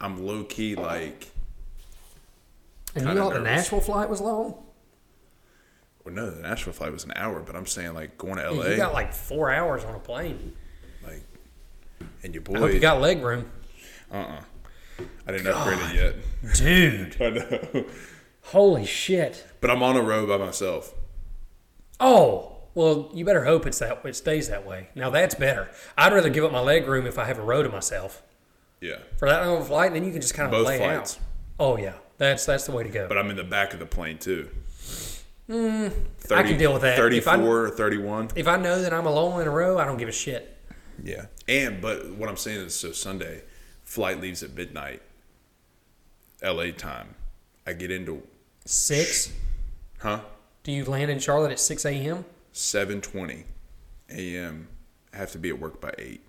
[0.00, 1.28] I'm low key like,
[2.96, 3.40] And you thought the.
[3.40, 4.63] Nashville flight was long?
[6.04, 8.66] Well, no, the Nashville flight was an hour, but I'm saying like going to LA,
[8.68, 10.52] You got like four hours on a plane.
[11.04, 11.22] like,
[12.22, 12.56] and your boy.
[12.56, 13.50] I hope you got leg room,
[14.12, 14.40] uh-uh.
[15.26, 15.94] I didn't upgrade it
[16.42, 16.54] yet.
[16.56, 17.16] dude.
[17.20, 17.84] I know,
[18.48, 19.44] Holy shit!
[19.60, 20.92] but I'm on a row by myself.
[21.98, 24.88] Oh, well, you better hope it's that it stays that way.
[24.94, 25.70] Now that's better.
[25.96, 28.22] I'd rather give up my leg room if I have a row to myself
[28.80, 29.92] Yeah, for that long of a flight.
[29.94, 31.14] Then you can just kind of both lay flights.
[31.16, 31.20] out.
[31.58, 33.08] Oh yeah, that's that's the way to go.
[33.08, 34.50] But I'm in the back of the plane too.
[35.46, 35.88] Hmm,
[36.30, 36.98] I can deal with that.
[37.12, 38.28] If I- 34 or 31.
[38.34, 40.56] if I know that I'm alone in a row, I don't give a shit.
[41.02, 41.26] Yeah.
[41.48, 43.42] And but what I'm saying is so Sunday,
[43.82, 45.02] flight leaves at midnight,
[46.42, 47.14] LA time.
[47.66, 48.22] I get into
[48.64, 49.32] Six?
[49.98, 50.20] huh?
[50.62, 52.24] Do you land in Charlotte at six a.m.?
[52.54, 53.44] 7:20
[54.10, 54.68] a.m.
[55.12, 56.20] I have to be at work by 8.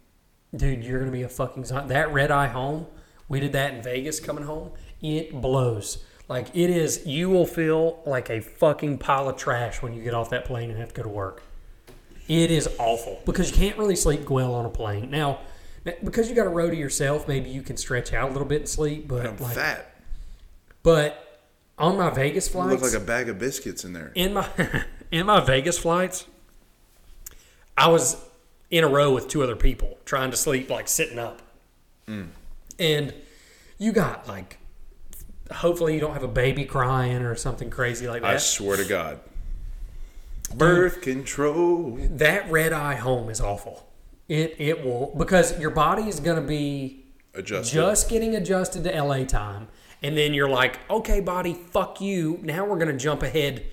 [0.55, 2.87] Dude, you're gonna be a fucking that red eye home.
[3.29, 4.71] We did that in Vegas coming home.
[5.01, 6.03] It blows.
[6.27, 7.05] Like it is.
[7.05, 10.69] You will feel like a fucking pile of trash when you get off that plane
[10.69, 11.43] and have to go to work.
[12.27, 15.11] It is awful because you can't really sleep well on a plane.
[15.11, 15.39] Now,
[16.03, 18.61] because you got a row to yourself, maybe you can stretch out a little bit
[18.61, 19.07] and sleep.
[19.07, 19.95] But I'm like, fat.
[20.81, 21.43] but
[21.77, 24.11] on my Vegas flights, look like a bag of biscuits in there.
[24.15, 24.49] in my
[25.11, 26.25] in my Vegas flights,
[27.77, 28.17] I was
[28.71, 31.43] in a row with two other people trying to sleep like sitting up.
[32.07, 32.29] Mm.
[32.79, 33.13] And
[33.77, 34.57] you got like
[35.51, 38.31] hopefully you don't have a baby crying or something crazy like that.
[38.31, 39.19] I swear to God.
[40.53, 41.97] Birth control.
[42.11, 43.87] that red eye home is awful.
[44.27, 47.03] It it will because your body is going to be
[47.33, 47.73] Adjusted.
[47.73, 49.67] just getting adjusted to LA time
[50.03, 52.39] and then you're like, "Okay, body, fuck you.
[52.43, 53.65] Now we're going to jump ahead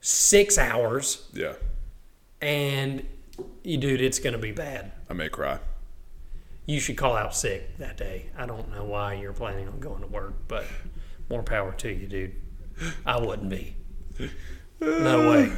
[0.00, 1.54] 6 hours." yeah.
[2.40, 3.04] and
[3.62, 5.58] you dude it's going to be bad I may cry.
[6.66, 10.00] you should call out sick that day i don't know why you're planning on going
[10.02, 10.64] to work but
[11.30, 12.32] more power to you dude
[13.06, 13.74] i wouldn't be
[14.80, 15.52] no way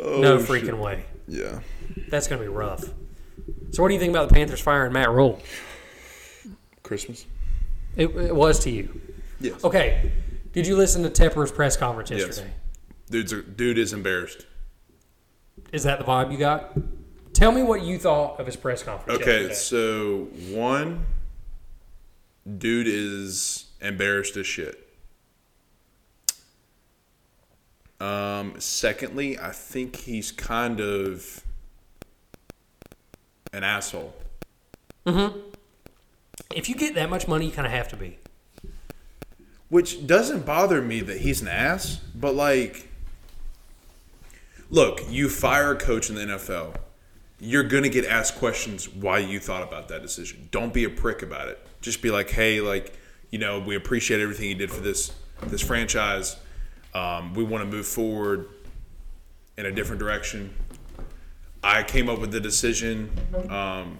[0.00, 1.60] oh, no freaking way Yeah.
[2.08, 2.84] that's going to be rough
[3.70, 5.40] so what do you think about the panthers firing matt rhule
[6.82, 7.26] Christmas?
[7.96, 9.00] it, it was to you
[9.40, 9.62] Yes.
[9.64, 10.10] okay
[10.52, 12.48] did you listen to tepper's press conference yesterday?
[12.48, 12.54] Yes.
[13.28, 14.46] Dude's dude is embarrassed.
[15.72, 16.72] is that the vibe you got
[17.34, 19.54] tell me what you thought of his press conference Okay, yesterday.
[19.54, 21.04] so one
[22.58, 24.84] dude is embarrassed as shit.
[28.00, 31.42] Um, secondly, I think he's kind of
[33.52, 34.14] an asshole.
[36.54, 38.18] if you get that much money you kind of have to be
[39.70, 42.88] Which doesn't bother me that he's an ass, but like,
[44.70, 46.76] look, you fire a coach in the NFL,
[47.40, 50.48] you're gonna get asked questions why you thought about that decision.
[50.50, 51.58] Don't be a prick about it.
[51.80, 52.92] Just be like, hey, like,
[53.30, 55.12] you know, we appreciate everything you did for this
[55.44, 56.36] this franchise.
[56.94, 58.48] Um, we want to move forward
[59.56, 60.54] in a different direction.
[61.62, 63.10] I came up with the decision
[63.50, 63.98] um,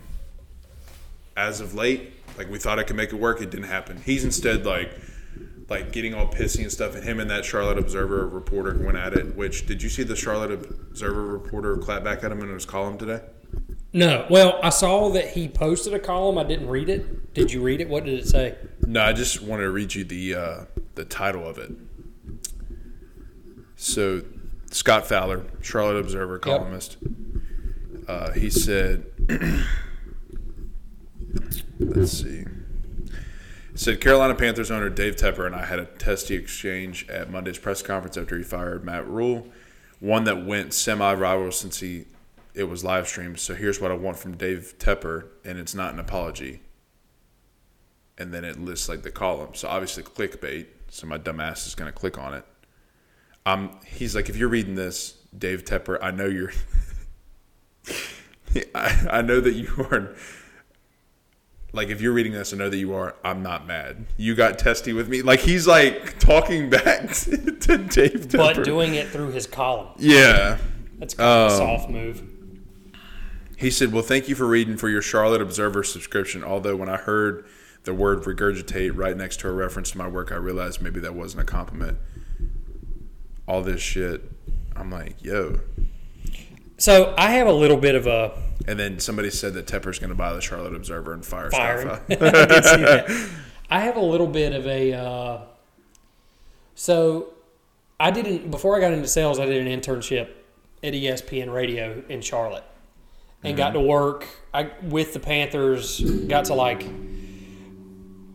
[1.36, 2.14] as of late.
[2.36, 4.00] Like we thought I could make it work, it didn't happen.
[4.04, 4.90] He's instead like
[5.68, 9.12] like getting all pissy and stuff, and him and that Charlotte Observer reporter went at
[9.12, 9.36] it.
[9.36, 12.96] Which did you see the Charlotte Observer reporter clap back at him in his column
[12.96, 13.20] today?
[13.92, 14.26] No.
[14.28, 16.38] Well, I saw that he posted a column.
[16.38, 17.32] I didn't read it.
[17.34, 17.88] Did you read it?
[17.88, 18.56] What did it say?
[18.86, 21.70] No, I just wanted to read you the uh, the title of it.
[23.76, 24.22] So,
[24.70, 26.96] Scott Fowler, Charlotte Observer columnist,
[28.08, 29.06] uh, he said,
[31.78, 32.44] "Let's see."
[33.74, 37.80] Said Carolina Panthers owner Dave Tepper and I had a testy exchange at Monday's press
[37.80, 39.46] conference after he fired Matt Rhule,
[40.00, 42.06] one that went semi rival since he
[42.54, 43.38] it was live streamed.
[43.38, 46.60] So here's what I want from Dave Tepper, and it's not an apology
[48.18, 49.54] and then it lists like the column.
[49.54, 50.66] So obviously clickbait.
[50.88, 52.44] So my dumbass is going to click on it.
[53.46, 56.52] Um, he's like, if you're reading this, Dave Tepper, I know you're.
[58.74, 60.14] I, I know that you are.
[61.72, 63.14] Like, if you're reading this, I know that you are.
[63.22, 64.06] I'm not mad.
[64.16, 65.22] You got testy with me.
[65.22, 67.36] Like he's like talking back to
[67.78, 68.36] Dave Tepper.
[68.56, 69.88] But doing it through his column.
[69.98, 70.58] yeah.
[70.98, 72.22] That's kind of a Um, soft move.
[73.58, 76.44] He said, Well, thank you for reading for your Charlotte Observer subscription.
[76.44, 77.44] Although, when I heard
[77.82, 81.14] the word regurgitate right next to a reference to my work, I realized maybe that
[81.14, 81.98] wasn't a compliment.
[83.48, 84.30] All this shit.
[84.76, 85.58] I'm like, Yo,
[86.76, 90.10] So I have a little bit of a And then somebody said that Tepper's going
[90.10, 92.00] to buy the Charlotte Observer and fire fire.
[92.10, 93.30] I did see that.
[93.70, 94.94] I have a little bit of a.
[94.94, 95.40] Uh,
[96.76, 97.30] so
[97.98, 99.40] I didn't before I got into sales.
[99.40, 100.30] I did an internship
[100.84, 102.62] at ESPN Radio in Charlotte,
[103.42, 103.56] and mm-hmm.
[103.56, 106.00] got to work I, with the Panthers.
[106.00, 106.84] Got to like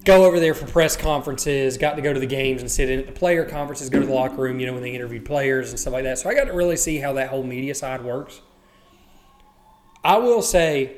[0.03, 1.77] go over there for press conferences.
[1.77, 3.89] Got to go to the games and sit in at the player conferences.
[3.89, 4.59] Go to the locker room.
[4.59, 6.19] You know when they interviewed players and stuff like that.
[6.19, 8.41] So I got to really see how that whole media side works.
[10.03, 10.97] I will say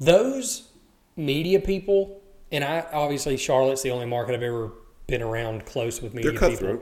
[0.00, 0.70] those
[1.16, 4.72] media people, and I obviously Charlotte's the only market I've ever
[5.06, 6.80] been around close with media people.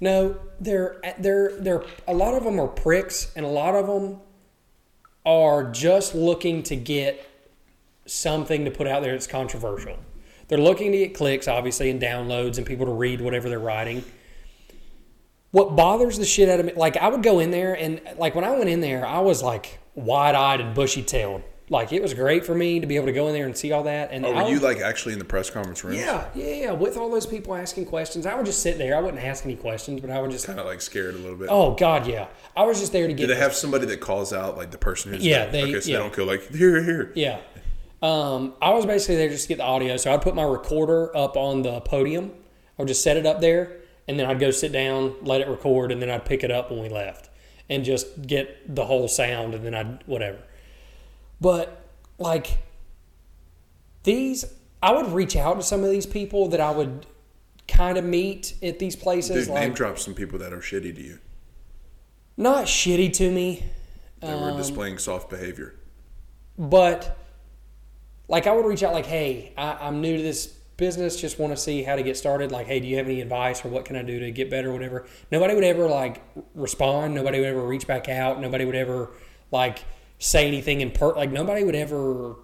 [0.00, 4.20] No, they're they're they're a lot of them are pricks, and a lot of them
[5.24, 7.28] are just looking to get
[8.06, 9.96] something to put out there that's controversial.
[10.48, 14.04] They're looking to get clicks, obviously, and downloads, and people to read whatever they're writing.
[15.50, 18.34] What bothers the shit out of me, like I would go in there, and like
[18.34, 21.42] when I went in there, I was like wide eyed and bushy tailed.
[21.72, 23.72] Like it was great for me to be able to go in there and see
[23.72, 24.10] all that.
[24.12, 25.94] And Oh, were you like actually in the press conference room?
[25.94, 28.94] yeah, yeah, yeah, with all those people asking questions, I would just sit there.
[28.94, 31.36] I wouldn't ask any questions, but I would just, Kind of like scared a little
[31.38, 31.48] bit.
[31.50, 33.26] oh god, yeah, I was just there to get.
[33.26, 35.64] Do they have somebody that calls out like the person who's Yeah, there?
[35.64, 35.96] they- okay, so yeah.
[35.96, 37.10] they don't go like here, here.
[37.14, 37.38] Yeah.
[38.02, 39.96] Um, I was basically there just to get the audio.
[39.96, 42.32] So I'd put my recorder up on the podium.
[42.78, 43.76] I would just set it up there,
[44.08, 46.70] and then I'd go sit down, let it record, and then I'd pick it up
[46.70, 47.30] when we left,
[47.70, 50.38] and just get the whole sound, and then I'd whatever.
[51.42, 51.84] But
[52.18, 52.58] like
[54.04, 54.44] these,
[54.80, 57.04] I would reach out to some of these people that I would
[57.66, 59.46] kind of meet at these places.
[59.46, 61.18] Dude, like name drop some people that are shitty to you.
[62.36, 63.64] not shitty to me.
[64.22, 65.74] Um, were displaying soft behavior.
[66.56, 67.18] but
[68.28, 71.52] like I would reach out like, hey, I, I'm new to this business, just want
[71.52, 72.52] to see how to get started.
[72.52, 74.70] Like, hey, do you have any advice or what can I do to get better,
[74.70, 75.06] or whatever.
[75.32, 76.22] Nobody would ever like
[76.54, 77.14] respond.
[77.14, 78.40] Nobody would ever reach back out.
[78.40, 79.10] Nobody would ever
[79.50, 79.84] like
[80.22, 82.36] say anything in per like nobody would ever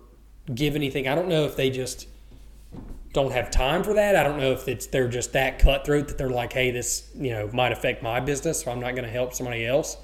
[0.52, 1.06] give anything.
[1.06, 2.08] I don't know if they just
[3.12, 4.16] don't have time for that.
[4.16, 7.30] I don't know if it's they're just that cutthroat that they're like, hey, this you
[7.30, 9.96] know might affect my business, so I'm not going to help somebody else.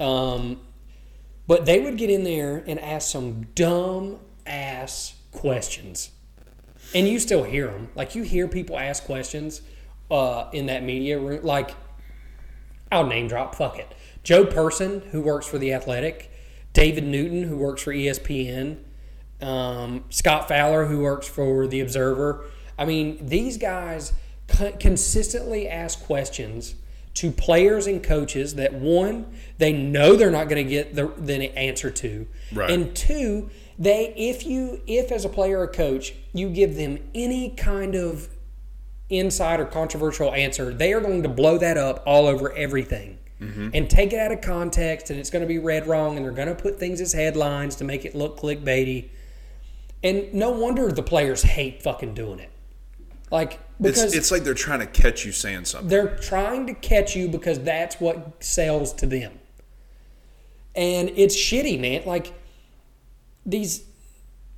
[0.00, 0.60] Um,
[1.46, 6.10] but they would get in there and ask some dumb ass questions.
[6.94, 7.88] And you still hear them.
[7.94, 9.62] Like you hear people ask questions
[10.10, 11.44] uh, in that media room.
[11.44, 11.74] Like,
[12.92, 13.92] I'll name drop, fuck it.
[14.22, 16.30] Joe Person, who works for The Athletic,
[16.74, 18.76] David Newton, who works for ESPN,
[19.40, 22.44] um, Scott Fowler, who works for The Observer.
[22.78, 24.12] I mean, these guys
[24.48, 26.74] co- consistently ask questions
[27.14, 29.26] to players and coaches that one,
[29.58, 32.70] they know they're not going to get the, the answer to, Right.
[32.70, 37.50] and two, they if you if as a player or coach you give them any
[37.50, 38.28] kind of
[39.10, 43.70] inside or controversial answer, they are going to blow that up all over everything Mm-hmm.
[43.74, 46.32] and take it out of context, and it's going to be read wrong, and they're
[46.32, 49.08] going to put things as headlines to make it look clickbaity.
[50.04, 52.50] And no wonder the players hate fucking doing it.
[53.30, 55.88] Like It's because it's like they're trying to catch you saying something.
[55.88, 59.32] they're trying to catch you because that's what sells to them.
[60.76, 62.02] And it's shitty, man.
[62.06, 62.32] Like
[63.44, 63.82] these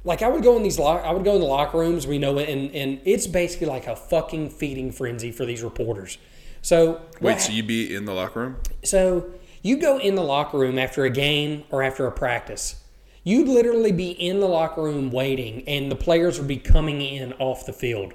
[0.04, 2.18] like I would go in these lock I would go in the locker rooms, we
[2.18, 6.18] know it, and, and it's basically like a fucking feeding frenzy for these reporters.
[6.62, 8.56] So Wait, so you'd be in the locker room?
[8.84, 9.30] so
[9.62, 12.82] you go in the locker room after a game or after a practice.
[13.24, 17.32] You'd literally be in the locker room waiting, and the players would be coming in
[17.34, 18.14] off the field.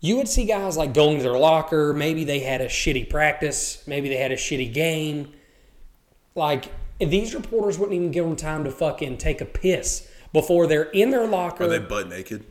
[0.00, 1.94] You would see guys like going to their locker.
[1.94, 3.82] Maybe they had a shitty practice.
[3.86, 5.32] Maybe they had a shitty game.
[6.34, 6.66] Like
[7.00, 11.10] these reporters wouldn't even give them time to fucking take a piss before they're in
[11.10, 11.64] their locker.
[11.64, 12.44] Are they butt naked?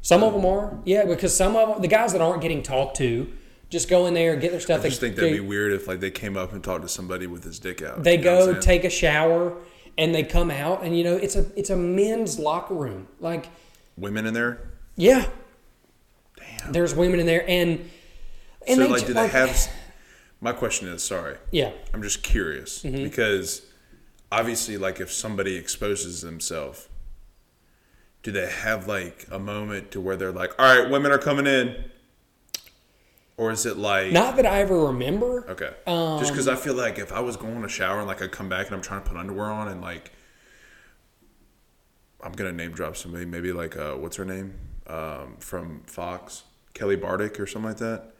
[0.00, 2.96] some of them are, yeah, because some of them, the guys that aren't getting talked
[2.98, 3.28] to,
[3.70, 4.84] just go in there and get their stuff.
[4.84, 6.82] I just They- think that'd they- be weird if like they came up and talked
[6.82, 8.02] to somebody with his dick out.
[8.04, 9.56] they You know go take a shower
[9.98, 13.48] and they come out and you know it's a it's a men's locker room like
[13.96, 14.60] women in there.
[14.96, 15.26] yeah
[16.36, 16.72] Damn.
[16.72, 17.88] there's women in there and
[18.68, 19.68] and so they like, do they have?
[20.40, 23.02] My question is, sorry, yeah I'm just curious Mm-hmm.
[23.04, 23.62] because
[24.30, 26.88] obviously, like if somebody exposes themselves,
[28.22, 31.46] do they have like a moment to where they're like, "All right, women are coming
[31.46, 31.76] in,"
[33.36, 35.70] or is it like not that i ever remember Okay.
[35.86, 38.26] Um, Just because I feel like if I was going to shower and like I
[38.26, 40.10] come back and I'm trying to put underwear on and like
[42.22, 44.54] I'm gonna name drop somebody, maybe like uh, what's her name
[44.88, 46.42] um, from Fox,
[46.74, 48.14] Kelly Bardick or something like that.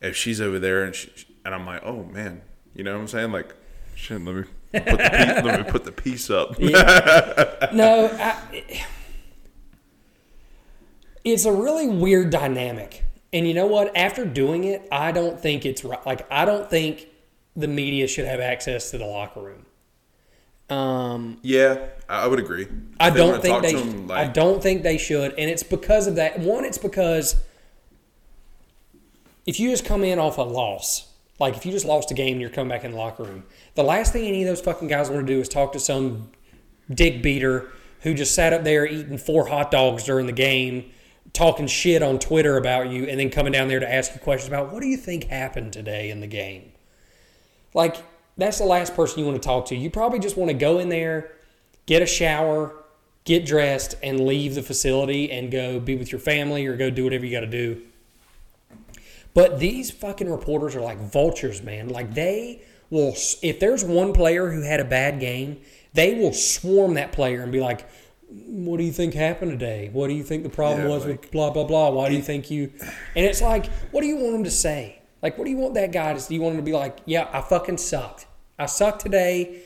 [0.00, 1.10] If she's over there and she,
[1.44, 2.42] and I'm like, oh man,
[2.74, 3.30] you know what I'm saying?
[3.30, 3.54] Like,
[3.94, 4.42] shit, let me
[4.72, 6.58] put the piece, let me put the piece up.
[7.72, 8.74] no I,
[11.24, 15.64] it's a really weird dynamic and you know what after doing it i don't think
[15.64, 17.08] it's right like i don't think
[17.56, 19.66] the media should have access to the locker room.
[20.70, 22.66] Um, Yeah, I would agree.
[22.98, 23.72] I they don't think they.
[23.72, 26.38] to him, I don't think they should, and it's because of that.
[26.38, 27.36] One, it's because
[29.44, 31.08] if you just come in off a loss,
[31.38, 33.44] like if you just lost a game and you're coming back in the locker room,
[33.74, 36.30] the last thing any of those fucking guys want to do is talk to some
[36.90, 37.70] dick beater
[38.00, 40.90] who just sat up there eating four hot dogs during the game,
[41.32, 44.48] talking shit on Twitter about you, and then coming down there to ask you questions
[44.48, 46.72] about what do you think happened today in the game.
[47.74, 47.96] Like
[48.36, 49.76] that's the last person you want to talk to.
[49.76, 51.32] You probably just want to go in there,
[51.86, 52.74] get a shower,
[53.24, 57.04] get dressed, and leave the facility and go be with your family or go do
[57.04, 57.82] whatever you got to do.
[59.34, 61.88] But these fucking reporters are like vultures, man.
[61.88, 65.60] Like they will, if there's one player who had a bad game,
[65.94, 67.88] they will swarm that player and be like,
[68.46, 69.90] "What do you think happened today?
[69.92, 71.90] What do you think the problem Yeah, was like- with blah blah blah?
[71.90, 72.70] Why do you think you?"
[73.14, 74.98] And it's like, what do you want him to say?
[75.22, 76.28] Like, what do you want that guy to?
[76.28, 78.26] Do you want him to be like, "Yeah, I fucking sucked.
[78.58, 79.58] I sucked today.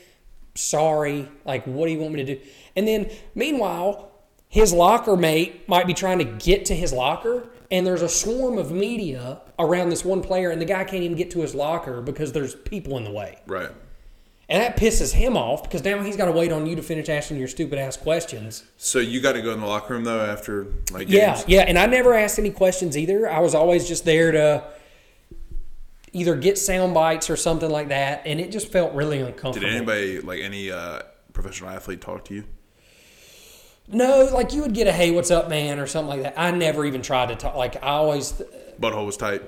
[0.55, 2.41] Sorry." Like, what do you want me to do?
[2.75, 4.11] And then, meanwhile,
[4.49, 8.57] his locker mate might be trying to get to his locker, and there's a swarm
[8.57, 12.01] of media around this one player, and the guy can't even get to his locker
[12.01, 13.37] because there's people in the way.
[13.47, 13.71] right.
[14.49, 17.09] And that pisses him off because now he's got to wait on you to finish
[17.09, 18.63] asking your stupid ass questions.
[18.77, 21.45] So you got to go in the locker room though after like Yeah, games?
[21.49, 21.61] yeah.
[21.67, 23.29] And I never asked any questions either.
[23.29, 24.63] I was always just there to
[26.13, 29.67] either get sound bites or something like that, and it just felt really uncomfortable.
[29.67, 31.01] Did anybody like any uh,
[31.33, 32.45] professional athlete talk to you?
[33.89, 36.39] No, like you would get a "Hey, what's up, man" or something like that.
[36.39, 37.55] I never even tried to talk.
[37.55, 38.33] Like I always,
[38.79, 39.41] Butthole was tight.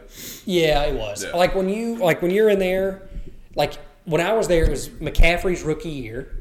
[0.46, 1.24] yeah, it was.
[1.24, 1.32] Yeah.
[1.32, 3.08] Like when you, like when you're in there,
[3.56, 3.74] like
[4.06, 6.36] when I was there, it was McCaffrey's rookie year.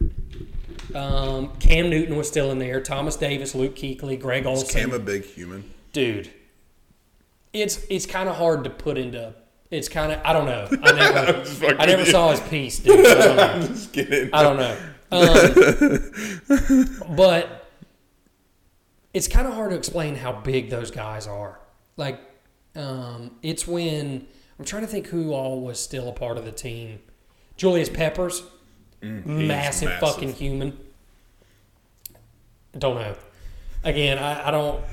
[0.94, 2.80] Um, Cam Newton was still in there.
[2.80, 4.80] Thomas Davis, Luke Kuechly, Greg Is Olson.
[4.80, 5.64] Cam a big human?
[5.92, 6.30] dude
[7.54, 9.34] it's it's kind of hard to put into
[9.70, 12.10] it's kind of i don't know i never i never you.
[12.10, 14.28] saw his piece dude I don't know, Just kidding.
[14.34, 14.76] I don't know.
[17.10, 17.70] Um, but
[19.14, 21.58] it's kind of hard to explain how big those guys are
[21.96, 22.20] like
[22.76, 24.26] um, it's when
[24.58, 26.98] i'm trying to think who all was still a part of the team
[27.58, 28.42] julius peppers
[29.02, 30.78] mm, He's massive, fucking human.
[32.76, 33.14] Don't know.
[33.84, 34.84] Again, I, I don't.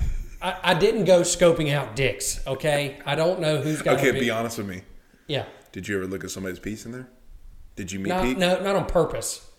[0.41, 2.45] I, I didn't go scoping out dicks.
[2.45, 3.97] Okay, I don't know who's got.
[3.97, 4.81] Okay, big, be honest with me.
[5.27, 7.07] Yeah, Did you ever look at somebody's piece in there?
[7.75, 8.37] Did you meet not, Pete?
[8.37, 9.49] no, not on purpose.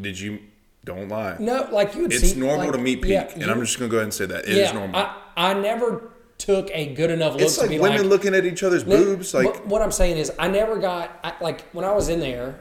[0.00, 0.40] Did you?
[0.84, 1.36] Don't lie.
[1.38, 2.40] No, like you would It's see.
[2.40, 4.26] normal like, to meet Pete, yeah, and you- I'm just gonna go ahead and say
[4.26, 4.96] that it is yeah, normal.
[4.96, 6.09] I, I never
[6.40, 8.02] took a good enough look it's like women like.
[8.02, 9.34] looking at each other's boobs.
[9.34, 12.18] Like what, what I'm saying is, I never got I, like when I was in
[12.18, 12.58] there,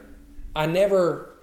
[0.55, 1.37] I never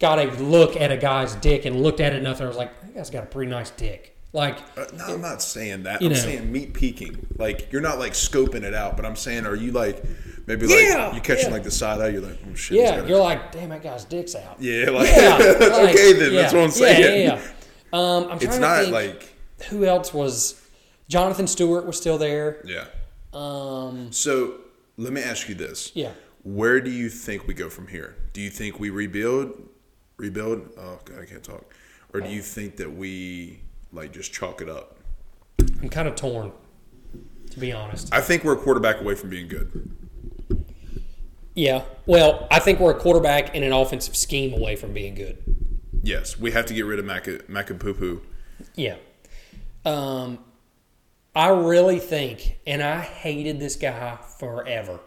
[0.00, 2.56] got a look at a guy's dick and looked at it enough, and I was
[2.56, 4.16] like, that guy's got a pretty nice dick.
[4.32, 6.02] Like, Uh, no, I'm not saying that.
[6.02, 6.14] I'm know.
[6.14, 7.26] saying meat peeking.
[7.38, 10.02] Like you're not like scoping it out, but I'm saying, are you like
[10.46, 11.52] maybe like Yeah, you catching yeah.
[11.52, 12.08] like the side eye?
[12.08, 12.78] You're like, oh shit.
[12.78, 14.56] yeah, you're like, damn, that guy's dick's out.
[14.60, 16.34] yeah, like Yeah, that's like, okay then.
[16.34, 17.00] That's what I'm saying.
[17.00, 17.52] Yeah, yeah, yeah.
[17.92, 19.34] Um, I'm trying It's not like
[19.68, 20.59] who else was.
[21.10, 22.62] Jonathan Stewart was still there.
[22.64, 22.86] yeah.
[23.34, 24.60] Um, So
[24.96, 26.12] let me ask you this: yeah.
[26.44, 28.16] Where do you think we go from here?
[28.32, 29.68] Do you think we rebuild?
[30.16, 30.70] Rebuild?
[30.78, 31.74] Oh, God, I can't talk.
[32.14, 33.60] Or do you think that we
[33.92, 34.96] like just chalk it up?
[35.82, 36.52] I'm kind of torn,
[37.50, 38.12] to be honest.
[38.14, 39.90] I think we're a quarterback away from being good.
[41.54, 41.84] Yeah.
[42.06, 45.38] Well, I think we're a quarterback and an offensive scheme away from being good.
[46.02, 48.22] Yes, we have to get rid of Mac Macapoopoo.
[48.74, 48.96] Yeah.
[49.84, 50.38] Um,
[51.34, 55.00] I really think, and I hated this guy forever.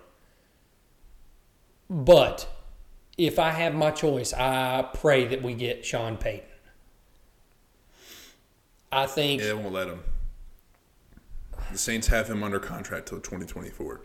[1.90, 2.48] But
[3.18, 6.48] if I have my choice, I pray that we get Sean Payton.
[8.92, 10.00] I think Yeah, they won't let him.
[11.72, 14.02] The Saints have him under contract till 2024.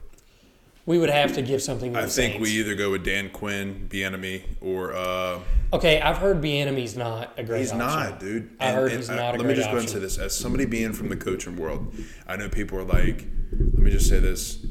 [0.89, 2.41] We would have to give something to I think Saints.
[2.41, 5.39] we either go with Dan Quinn, Bieniemy, or uh,
[5.71, 7.87] Okay, I've heard Bieniemy's not a great he's option.
[8.11, 8.57] not, dude.
[8.59, 9.93] I heard he's not a let me just go and option.
[9.93, 11.95] say this: as somebody being from the coaching world,
[12.27, 14.65] I know people are like, let me just say this: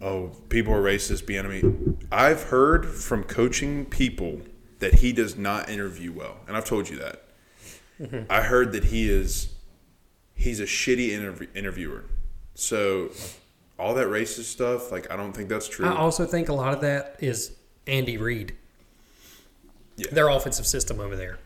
[0.00, 1.24] oh, people are racist.
[1.26, 2.06] Bieniemy.
[2.10, 4.40] I've heard from coaching people
[4.78, 7.24] that he does not interview well, and I've told you that.
[8.00, 8.32] Mm-hmm.
[8.32, 9.50] I heard that he is
[10.34, 12.04] he's a shitty interv- interviewer.
[12.54, 13.10] So
[13.78, 15.86] all that racist stuff, like I don't think that's true.
[15.86, 17.52] I also think a lot of that is
[17.86, 18.54] Andy Reid.
[19.96, 20.06] Yeah.
[20.12, 21.38] Their offensive system over there.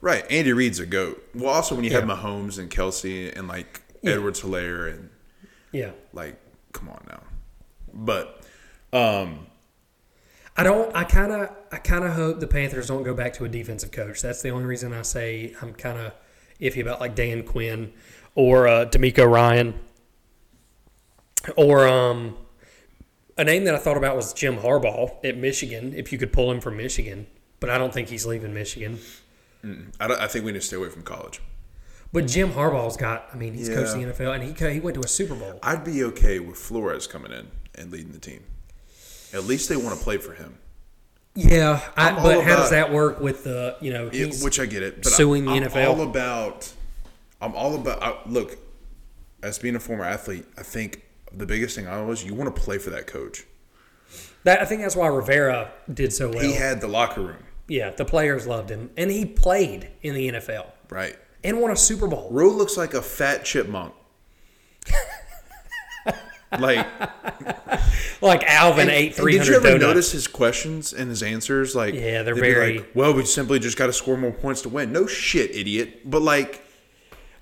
[0.00, 1.22] Right, Andy Reid's a goat.
[1.34, 4.12] Well, also when you have Mahomes and Kelce and like Yeah.
[4.12, 5.10] Edwards-Helaire and
[5.72, 5.90] Yeah.
[6.12, 6.36] like,
[6.72, 7.22] come on now.
[7.92, 8.42] But
[8.92, 9.46] um,
[10.56, 10.94] I don't.
[10.94, 11.50] I kind of.
[11.72, 14.22] I kind of hope the Panthers don't go back to a defensive coach.
[14.22, 16.12] That's the only reason I say I'm kind of
[16.60, 17.92] iffy about like Dan Quinn
[18.34, 19.74] or uh, DeMeco Ryan
[21.56, 22.36] or um.
[23.36, 25.94] A name that I thought about was Jim Harbaugh at Michigan.
[25.96, 27.28] If you could pull him from Michigan,
[27.60, 28.98] but I don't think he's leaving Michigan.
[30.00, 31.40] I, don't, I think we need to stay away from college.
[32.12, 33.28] But Jim Harbaugh's got.
[33.32, 35.58] I mean, he's coached the NFL, and he, he went to a Super Bowl.
[35.62, 38.42] I'd be okay with Flores coming in and leading the team.
[39.32, 40.58] At least they want to play for him.
[41.34, 44.58] Yeah, I, I'm but how does that work with the you know Yeah, he's which
[44.58, 45.02] I get it.
[45.02, 45.88] But suing I'm, the I'm NFL.
[45.88, 46.72] all about.
[47.40, 48.02] I'm all about.
[48.02, 48.56] I, look,
[49.42, 52.60] as being a former athlete, I think the biggest thing I was you want to
[52.62, 53.44] play for that coach.
[54.44, 56.40] that I think that's why Rivera did so well.
[56.40, 60.32] He had the locker room, yeah, the players loved him, and he played in the
[60.32, 61.16] NFL right?
[61.44, 62.28] and won a Super Bowl.
[62.30, 63.94] Rhule looks like a fat chipmunk.
[66.58, 66.86] like,
[68.22, 69.82] Like Alvin and- ate three did you ever donuts.
[69.82, 71.76] notice his questions and his answers?
[71.76, 74.68] Like, Yeah, they're very- like, well, we simply just got to score more points to
[74.70, 74.90] win.
[74.92, 76.10] No shit, idiot.
[76.10, 76.64] But like,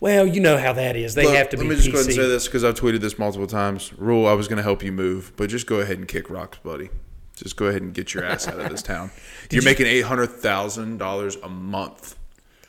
[0.00, 1.14] Well, you know how that is.
[1.14, 1.92] They Look, have to be Let me just PC.
[1.92, 3.92] go ahead and say this because I've tweeted this multiple times.
[3.94, 6.58] Rhule, I was going to help you move, but just go ahead and kick rocks,
[6.58, 6.90] buddy.
[7.34, 9.10] Just go ahead and get your ass out of this town.
[9.50, 12.18] You're you- making eight hundred thousand dollars a month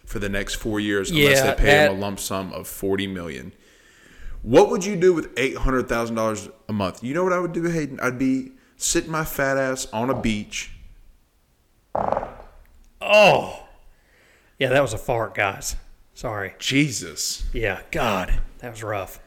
[0.05, 3.07] for the next four years, unless Yeah, they pay him a lump sum of forty
[3.07, 3.53] million.
[4.41, 7.03] What would you do with eight hundred thousand dollars a month?
[7.03, 7.99] You know what I would do, Hayden?
[8.01, 10.71] I'd be sitting my fat ass on a beach.
[13.01, 13.63] Oh,
[14.59, 15.75] yeah, that was a fart, guys.
[16.17, 16.55] Sorry.
[16.57, 19.19] Jesus, Yeah, God, that was rough.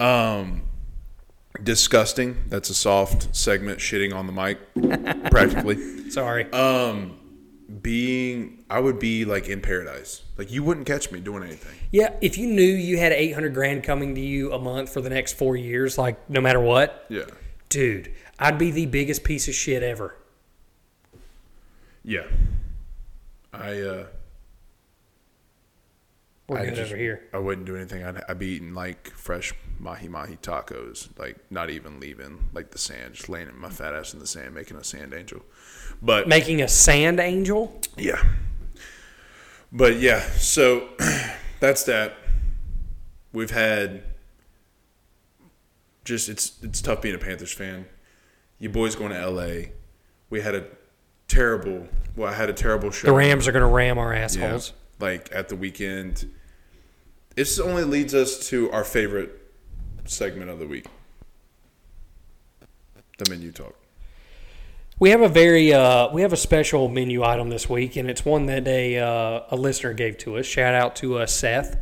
[0.00, 0.62] um,
[1.62, 2.36] disgusting.
[2.48, 3.78] That's a soft segment.
[3.78, 4.58] Shitting on the mic,
[5.30, 6.10] practically.
[6.10, 6.50] Sorry.
[6.52, 7.16] Um,
[7.80, 10.22] being, I would be like in paradise.
[10.36, 11.78] Like you wouldn't catch me doing anything.
[11.92, 15.00] yeah, if you knew you had eight hundred grand coming to you a month for
[15.00, 17.26] the next four years, like no matter what, Yeah,
[17.68, 20.16] dude, I'd be the biggest piece of shit ever.
[22.04, 22.24] yeah.
[23.52, 24.06] I uh,
[26.52, 27.22] We're I just- over here.
[27.32, 28.04] I wouldn't do anything.
[28.04, 32.78] I'd, I'd be eating like fresh mahi mahi tacos, like not even leaving like the
[32.78, 35.42] sand, just laying my fat ass in the sand, making a sand angel.
[36.00, 37.80] But Making a sand angel.
[37.96, 38.22] Yeah.
[39.72, 40.88] But yeah, so
[41.60, 42.14] that's that.
[43.32, 44.02] We've had
[46.04, 47.86] just it's it's tough being a Panthers fan.
[48.58, 49.70] You boys going to LA.
[50.30, 50.66] We had a
[51.28, 53.06] terrible well, I had a terrible show.
[53.06, 54.72] The Rams are going to ram our Yeah, assholes.
[55.00, 56.30] like at the weekend.
[57.34, 59.30] This only leads us to our favorite
[60.04, 60.86] segment of the week.
[63.18, 63.74] The menu talk.
[64.98, 68.24] We have a very uh, we have a special menu item this week, and it's
[68.24, 70.46] one that a uh, a listener gave to us.
[70.46, 71.78] Shout out to uh, Seth.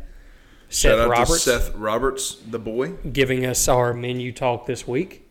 [0.69, 2.93] Seth Shout out Roberts Seth Roberts, the boy.
[3.11, 5.29] giving us our menu talk this week.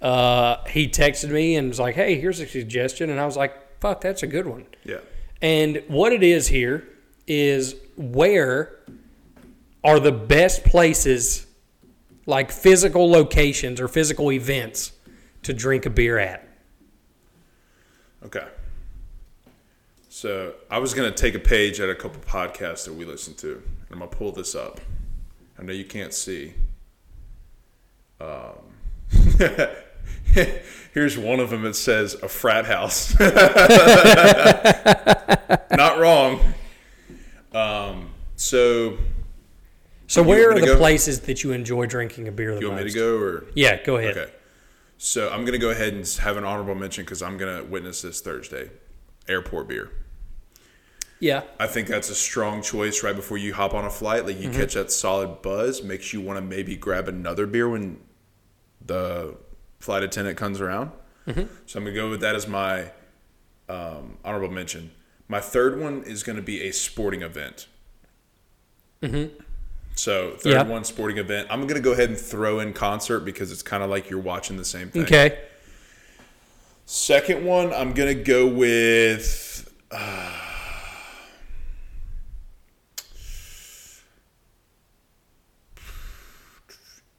[0.00, 3.80] Uh, he texted me and was like, "Hey, here's a suggestion," and I was like,
[3.80, 4.98] "Fuck, that's a good one." Yeah.
[5.40, 6.86] And what it is here
[7.26, 8.76] is where
[9.84, 11.46] are the best places,
[12.26, 14.92] like physical locations or physical events,
[15.42, 16.48] to drink a beer at.
[18.24, 18.46] Okay.
[20.08, 23.54] So I was gonna take a page at a couple podcasts that we listened to,
[23.54, 24.80] and I'm gonna pull this up.
[25.58, 26.54] I know you can't see.
[28.20, 28.58] Um,
[30.94, 31.62] here's one of them.
[31.62, 33.18] that says a frat house.
[35.70, 36.40] Not wrong.
[37.52, 38.96] Um, so
[40.12, 40.76] So where are the go?
[40.76, 42.84] places that you enjoy drinking a beer the you want most?
[42.84, 43.44] me to go or?
[43.54, 44.18] Yeah, go ahead.
[44.18, 44.30] Okay.
[44.98, 48.20] So I'm gonna go ahead and have an honorable mention because I'm gonna witness this
[48.20, 48.70] Thursday.
[49.26, 49.90] Airport beer.
[51.18, 54.26] Yeah, I think that's a strong choice right before you hop on a flight.
[54.26, 54.60] Like you Mm-hmm.
[54.60, 57.98] catch that solid buzz, makes you want to maybe grab another beer when
[58.84, 59.34] the
[59.80, 60.90] flight attendant comes around.
[61.26, 61.44] Mm-hmm.
[61.64, 62.90] So I'm gonna go with that as my
[63.70, 64.90] um, honorable mention.
[65.26, 67.66] My third one is gonna be a sporting event.
[69.00, 69.42] Mm-hmm.
[69.94, 70.62] So third Yeah.
[70.62, 71.48] one, sporting event.
[71.50, 74.56] I'm gonna go ahead and throw in concert because it's kind of like you're watching
[74.56, 75.02] the same thing.
[75.02, 75.38] okay.
[76.86, 79.70] Second one, I'm gonna go with.
[79.90, 80.30] uh,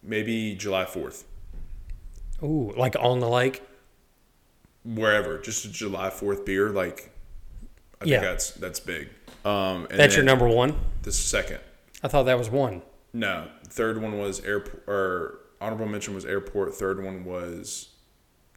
[0.01, 1.23] maybe July Fourth,
[2.41, 3.61] Ooh, like on the lake.
[4.83, 5.37] wherever.
[5.37, 7.11] Just a July Fourth beer, like
[8.01, 8.19] I Yeah.
[8.19, 9.09] think that's that's big.
[9.45, 10.75] Um, and That's your number one.
[11.03, 11.59] The second,
[12.03, 12.81] I thought that was one.
[13.13, 16.73] no, third one was airport or honorable mention was airport.
[16.75, 17.89] Third one was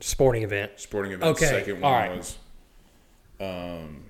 [0.01, 0.73] Sporting event.
[0.77, 1.37] sporting event.
[1.37, 2.17] Okay, Second one right.
[2.19, 2.39] was,
[3.41, 4.05] um,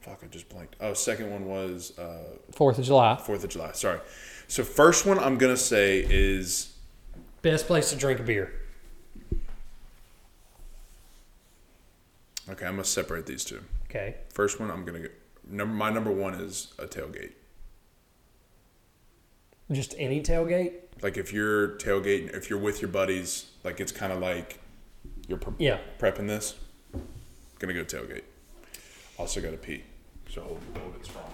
[0.00, 0.76] fuck, I just blanked.
[0.80, 3.16] Oh, second one was uh, Fourth of July.
[3.16, 3.72] Fourth of July.
[3.72, 4.00] Sorry.
[4.48, 6.72] So first one I'm gonna say is
[7.42, 8.52] Best place to drink a beer.
[12.50, 12.64] okay.
[12.66, 13.62] I'm gonna separate these two.
[13.90, 14.16] Okay.
[14.32, 15.08] First one I'm gonna go.
[15.48, 17.32] Number my number one is a tailgate.
[19.72, 20.72] Just any tailgate.
[21.02, 24.60] Like if you're tailgating, if you're with your buddies, like it's kind of like
[25.28, 25.78] you're pre- Yeah.
[25.98, 26.54] prepping this.
[27.58, 28.22] Gonna go tailgate.
[29.18, 29.82] Also got to pee.
[30.30, 31.32] So hold, hold it strong.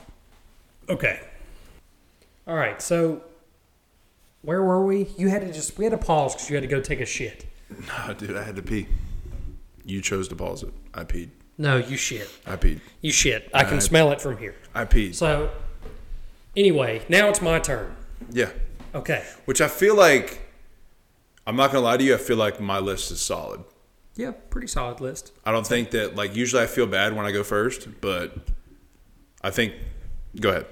[0.88, 1.20] Okay.
[2.46, 2.80] All right.
[2.80, 3.22] So,
[4.42, 5.08] where were we?
[5.16, 7.06] You had to just we had to pause because you had to go take a
[7.06, 7.46] shit.
[8.06, 8.86] No, dude, I had to pee.
[9.84, 10.72] You chose to pause it.
[10.92, 11.30] I peed.
[11.56, 12.28] No, you shit.
[12.46, 12.80] I peed.
[13.00, 13.48] You shit.
[13.54, 14.54] I can I- smell it from here.
[14.74, 15.14] I peed.
[15.14, 15.50] So,
[16.56, 17.96] anyway, now it's my turn.
[18.30, 18.50] Yeah.
[18.94, 19.24] Okay.
[19.46, 20.40] Which I feel like,
[21.46, 22.14] I'm not gonna lie to you.
[22.14, 23.64] I feel like my list is solid.
[24.14, 25.32] Yeah, pretty solid list.
[25.44, 28.34] I don't think that like usually I feel bad when I go first, but
[29.42, 29.74] I think.
[30.40, 30.66] Go ahead.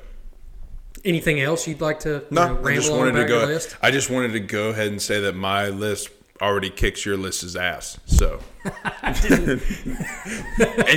[1.05, 3.45] Anything else you'd like to you No, know, I just wanted to go.
[3.47, 3.77] list?
[3.83, 6.11] I just wanted to go ahead and say that my list
[6.43, 7.99] already kicks your list's ass.
[8.07, 8.41] So,
[9.03, 9.61] and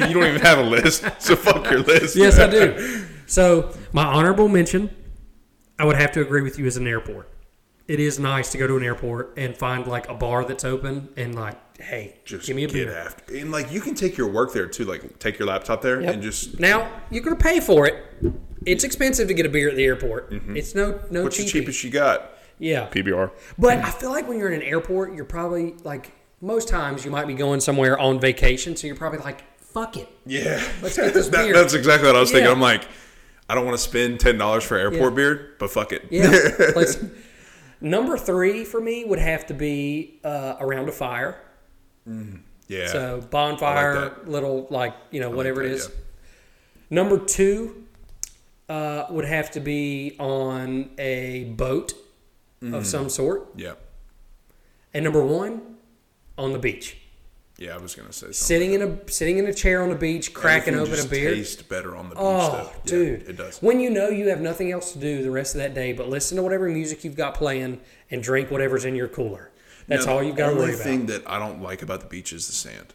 [0.08, 2.16] you don't even have a list, so fuck your list.
[2.16, 3.06] Yes, I do.
[3.28, 4.90] So, my honorable mention,
[5.84, 7.28] I would have to agree with you as an airport.
[7.90, 11.10] It is nice to go to an airport and find like a bar that's open
[11.18, 12.98] and like, hey, Just give me a get beer.
[12.98, 14.86] after, and like you can take your work there too.
[14.86, 16.14] Like take your laptop there Yep.
[16.14, 17.96] and just Now you're gonna pay for it.
[18.66, 20.32] It's expensive to get a beer at the airport.
[20.32, 20.56] Mm-hmm.
[20.56, 22.30] It's no no what's the cheapest you got?
[22.60, 23.32] Yeah, PBR.
[23.60, 27.12] but I feel like when you're in an airport, you're probably like most times you
[27.12, 30.08] might be going somewhere on vacation, so you're probably like, fuck it.
[30.26, 31.54] Yeah, Let's get this That- beer.
[31.54, 32.50] That's exactly what I was thinking.
[32.50, 32.88] I'm like,
[33.50, 35.16] I don't want to spend ten dollars for airport Yeah.
[35.16, 36.06] beer, but fuck it.
[36.10, 36.32] Yeah.
[37.82, 41.38] Number three for me would have to be uh, around a fire.
[42.68, 42.88] yeah.
[42.88, 44.30] So bonfire, that.
[44.30, 45.90] little like you know whatever that, it is.
[45.90, 45.96] yeah.
[46.90, 47.84] Number two
[48.70, 51.94] uh, would have to be on a boat
[52.62, 52.74] Mm.
[52.76, 53.74] of some sort, yeah,
[54.94, 55.62] and number one
[56.38, 56.96] on the beach,
[57.58, 57.76] yeah.
[57.76, 58.34] I was gonna say something.
[58.34, 61.34] sitting in a sitting in a chair on the beach, cracking Everything open a beer.
[61.36, 62.24] Tastes better on the beach.
[62.24, 62.64] Oh, though.
[62.64, 63.60] Yeah, dude, it does.
[63.62, 66.10] When you know you have nothing else to do the rest of that day but
[66.10, 67.80] listen to whatever music you've got playing
[68.12, 69.52] and drink whatever's in your cooler.
[69.88, 70.84] That's Now, all you've got to The worry only about.
[70.86, 72.94] thing that I don't like about the beach is the sand.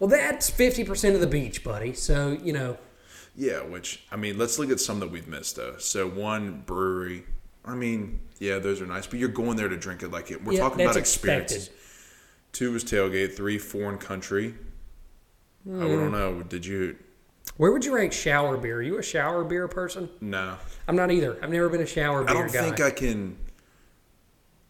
[0.00, 1.92] Well, that's fifty percent of the beach, buddy.
[1.94, 2.78] So you know,
[3.36, 5.76] Yeah, which I mean, let's look at some that we've missed though.
[5.78, 7.24] So one brewery.
[7.64, 10.42] I mean, yeah, those are nice, but you're going there to drink it like it.
[10.42, 11.66] We're yeah, talking about experiences.
[11.66, 11.84] expected.
[12.58, 13.34] Two was tailgate.
[13.36, 14.52] Three foreign country.
[15.64, 15.80] I Hmm.
[15.80, 16.42] don't know.
[16.42, 16.96] Did you?
[17.56, 18.78] Where would you rank shower beer?
[18.78, 20.08] Are you a shower beer person?
[20.20, 20.56] No,
[20.88, 21.38] I'm not either.
[21.40, 22.30] I've never been a shower beer.
[22.30, 22.62] I don't guy.
[22.64, 23.36] think I can.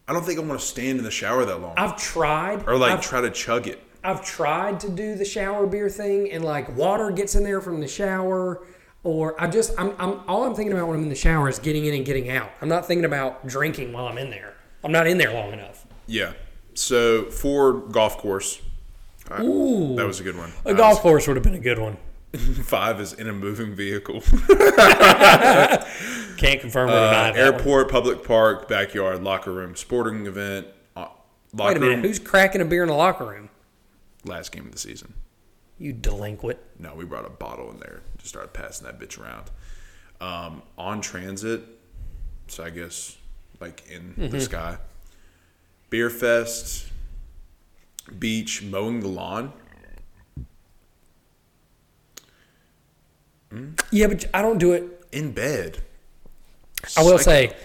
[0.07, 2.69] I don't think I want to stand in the shower that long, I've tried.
[2.69, 3.83] or like I've, try to chug it.
[4.05, 7.81] I've tried to do the shower beer thing, and like water gets in there from
[7.81, 8.67] the shower,
[9.03, 11.59] or I just I'm, I'm all I'm thinking about when I'm in the shower is
[11.59, 12.51] getting in and getting out.
[12.61, 14.53] I'm not thinking about drinking while I'm in there.
[14.85, 15.87] I'm not in there long enough.
[16.07, 16.35] Yeah.
[16.79, 18.61] So for golf course,
[19.31, 19.97] I- Ooh.
[19.97, 20.53] that was a good one.
[20.65, 21.97] A Uh, golf course would have been a good one.
[22.37, 24.21] Five is in a moving vehicle.
[26.37, 27.35] Can't confirm or deny Uh, that.
[27.35, 27.37] one.
[27.41, 30.69] airport, public park, backyard, locker room, sporting event.
[30.95, 31.07] Uh,
[31.53, 31.93] locker Wait a minute.
[31.97, 32.03] room.
[32.05, 33.49] Who's cracking a beer in the locker room?
[34.25, 35.15] Last game of the season.
[35.79, 36.59] You delinquent.
[36.79, 38.03] No, we brought a bottle in there.
[38.19, 39.51] Just started passing that bitch around.
[40.21, 41.63] Um, on transit,
[42.49, 43.17] so I guess
[43.61, 44.29] like in Mm-hmm.
[44.29, 44.79] the sky.
[45.91, 46.89] Beer fest,
[48.19, 49.53] beach, mowing the lawn.
[53.91, 55.79] Yeah, but I don't do it in bed.
[56.97, 57.51] I will Psycho.
[57.53, 57.57] say,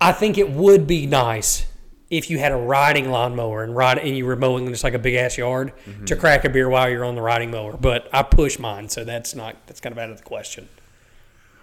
[0.00, 1.66] I think it would be nice
[2.10, 4.98] if you had a riding lawnmower and ride and you were mowing just like a
[4.98, 6.04] big ass yard Mm-hmm.
[6.06, 7.76] to crack a beer while you're on the riding mower.
[7.76, 10.68] But I push mine, so that's not that's kind of out of the question.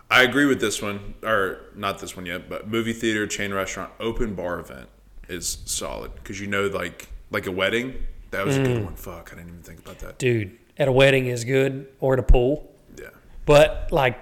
[0.09, 3.91] I agree with this one, or not this one yet, but movie theater, chain restaurant,
[3.99, 4.87] open bar event
[5.31, 7.95] is solid because you know, like like a wedding,
[8.31, 8.65] that was a Mm.
[8.65, 8.95] good one.
[8.95, 10.17] Fuck, I didn't even think about that.
[10.19, 13.09] Dude, at a wedding is good or at a pool, Yeah,
[13.45, 14.19] but like,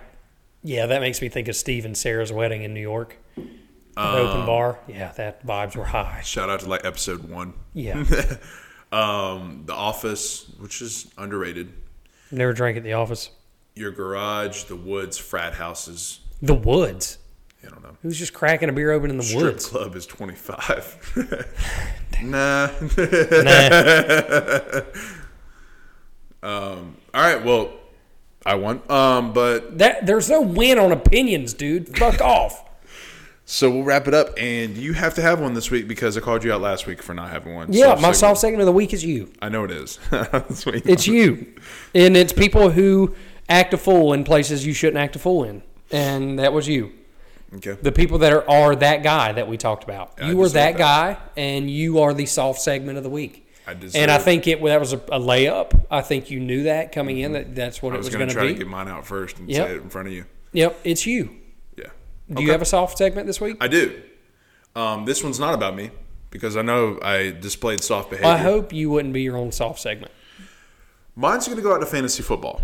[0.63, 3.17] yeah, that makes me think of Steve and Sarah's wedding in New York.
[3.37, 6.21] Um, open bar, yeah, that vibes were high.
[6.23, 7.53] shout out to like episode one.
[7.73, 8.03] Yeah,
[8.91, 11.73] Um, The Office, which is underrated.
[12.31, 13.29] never drank at the office.
[13.75, 16.19] Your garage, the woods, frat houses.
[16.41, 17.17] The woods.
[17.65, 17.97] I don't know.
[18.01, 19.29] Who's just cracking a beer open in the woods?
[19.31, 19.65] Strip woods?
[19.67, 20.95] club is twenty five.
[22.23, 22.69] nah.
[22.97, 24.81] Nah.
[26.43, 27.43] All right.
[27.43, 27.71] Well,
[28.45, 28.81] I won.
[28.89, 31.97] Um, but That there's no win on opinions, dude.
[31.97, 32.63] Fuck off.
[33.45, 36.19] So we'll wrap it up, and you have to have one this week because I
[36.21, 37.73] called you out last week for not having one.
[37.73, 39.31] Yeah, So- my so- soft segment of the week is you.
[39.41, 39.97] I know it is.
[40.11, 40.21] You
[40.85, 41.47] It's you,
[41.95, 43.15] and it's people who
[43.49, 46.91] act a fool in places you shouldn't act a fool in, and that was you.
[47.55, 47.77] Okay.
[47.81, 50.13] The people that are, are that guy that we talked about.
[50.23, 50.77] You were that, that.
[50.77, 53.47] guy, and you are the soft segment of the week.
[53.67, 53.71] I.
[53.95, 55.85] And I think it that was a, a layup.
[55.89, 58.27] I think you knew that coming in that that's what I it was, was going
[58.27, 58.53] to to try be.
[58.53, 59.67] to get mine out first and Yep.
[59.67, 60.25] say it in front of you.
[60.53, 61.29] Yep, it's you.
[61.77, 61.85] Yeah.
[62.31, 63.57] Do you have a soft segment this week?
[63.61, 63.99] I do.
[64.75, 65.89] Um, this one's not about me.
[66.31, 68.29] because I know I displayed soft behavior.
[68.31, 70.11] I hope you wouldn't be your own soft segment.
[71.15, 72.61] Mine's going to go out to fantasy football.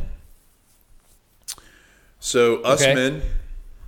[2.20, 2.94] So us Okay.
[2.96, 3.22] men,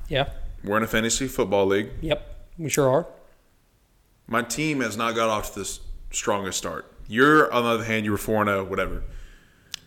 [0.10, 0.30] Yeah.
[0.68, 1.90] We're in a fantasy football league.
[2.02, 2.36] Yep.
[2.58, 3.08] We sure are.
[4.28, 5.80] My team has not got off to the
[6.12, 6.92] strongest start.
[7.08, 9.04] You're on the other hand, you were four and zero, whatever.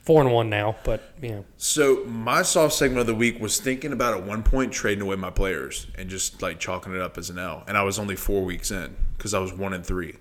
[0.02, 1.40] Four and one now, but yeah.
[1.58, 5.16] So my soft segment of the week was thinking about at one point trading away
[5.16, 7.64] my players and just like chalking it up as an L.
[7.68, 10.16] And I was only four weeks in because I was one and three.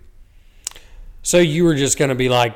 [1.23, 2.55] So you were just gonna be like,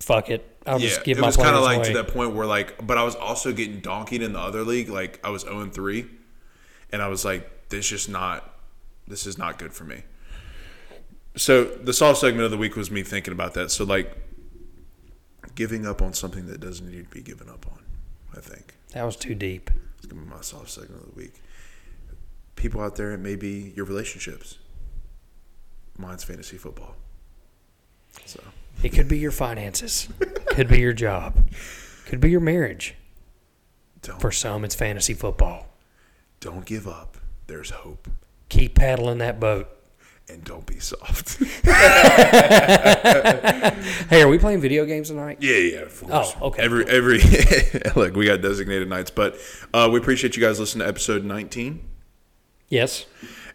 [0.00, 2.08] "Fuck it, I'll Yeah, just give it my was kind of like away." to that
[2.08, 4.88] point where like, but I was also getting donkeyed in the other league.
[4.90, 6.06] Like I was zero and three,
[6.92, 8.54] and I was like, this just not,
[9.06, 10.02] this is not good for me.
[11.36, 13.70] So the soft segment of the week was me thinking about that.
[13.70, 14.16] So like,
[15.54, 17.80] giving up on something that doesn't need to be given up on.
[18.36, 19.70] I think that was too deep.
[19.96, 21.42] it's gonna be my soft segment of the week.
[22.56, 24.58] People out there, it may be your relationships.
[25.96, 26.94] Mine's fantasy football.
[28.24, 28.40] So
[28.82, 30.08] It could be your finances,
[30.46, 31.48] could be your job,
[32.06, 32.94] could be your marriage.
[34.02, 35.67] don't For some, it's fantasy football.
[36.40, 37.16] Don't give up.
[37.46, 38.08] There's hope.
[38.48, 39.68] Keep paddling that boat.
[40.30, 41.38] and don't be soft.
[44.08, 45.38] Hey, are we playing video games tonight?
[45.40, 46.34] yeah, yeah, of course.
[46.40, 47.18] Oh, okay, Every every
[47.96, 49.36] look, we got designated nights, but
[49.74, 51.80] uh, we appreciate you guys listening to episode 19
[52.68, 53.06] Yes.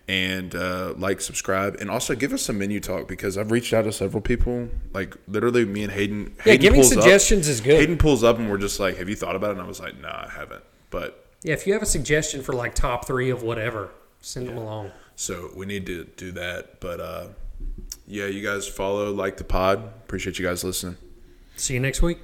[0.07, 3.83] and uh, like, subscribe, and also give us some menu talk because I've reached out
[3.83, 4.69] to several people.
[4.93, 6.33] Like literally, me and Hayden.
[6.37, 7.79] Yeah, Hayden giving pulls up- suggestions is good.
[7.79, 9.79] Hayden pulls up and we're just like, "Have you thought about it?" And I was
[9.79, 13.29] like, "Nah, I haven't." But Yeah, if you have a suggestion for like top three
[13.29, 13.89] of whatever,
[14.21, 14.91] send them along.
[15.15, 16.79] so we need to do that.
[16.79, 17.27] But uh,
[18.07, 19.79] yeah, you guys follow, like the pod.
[20.05, 20.97] Appreciate you guys listening.
[21.55, 22.19] See you next week.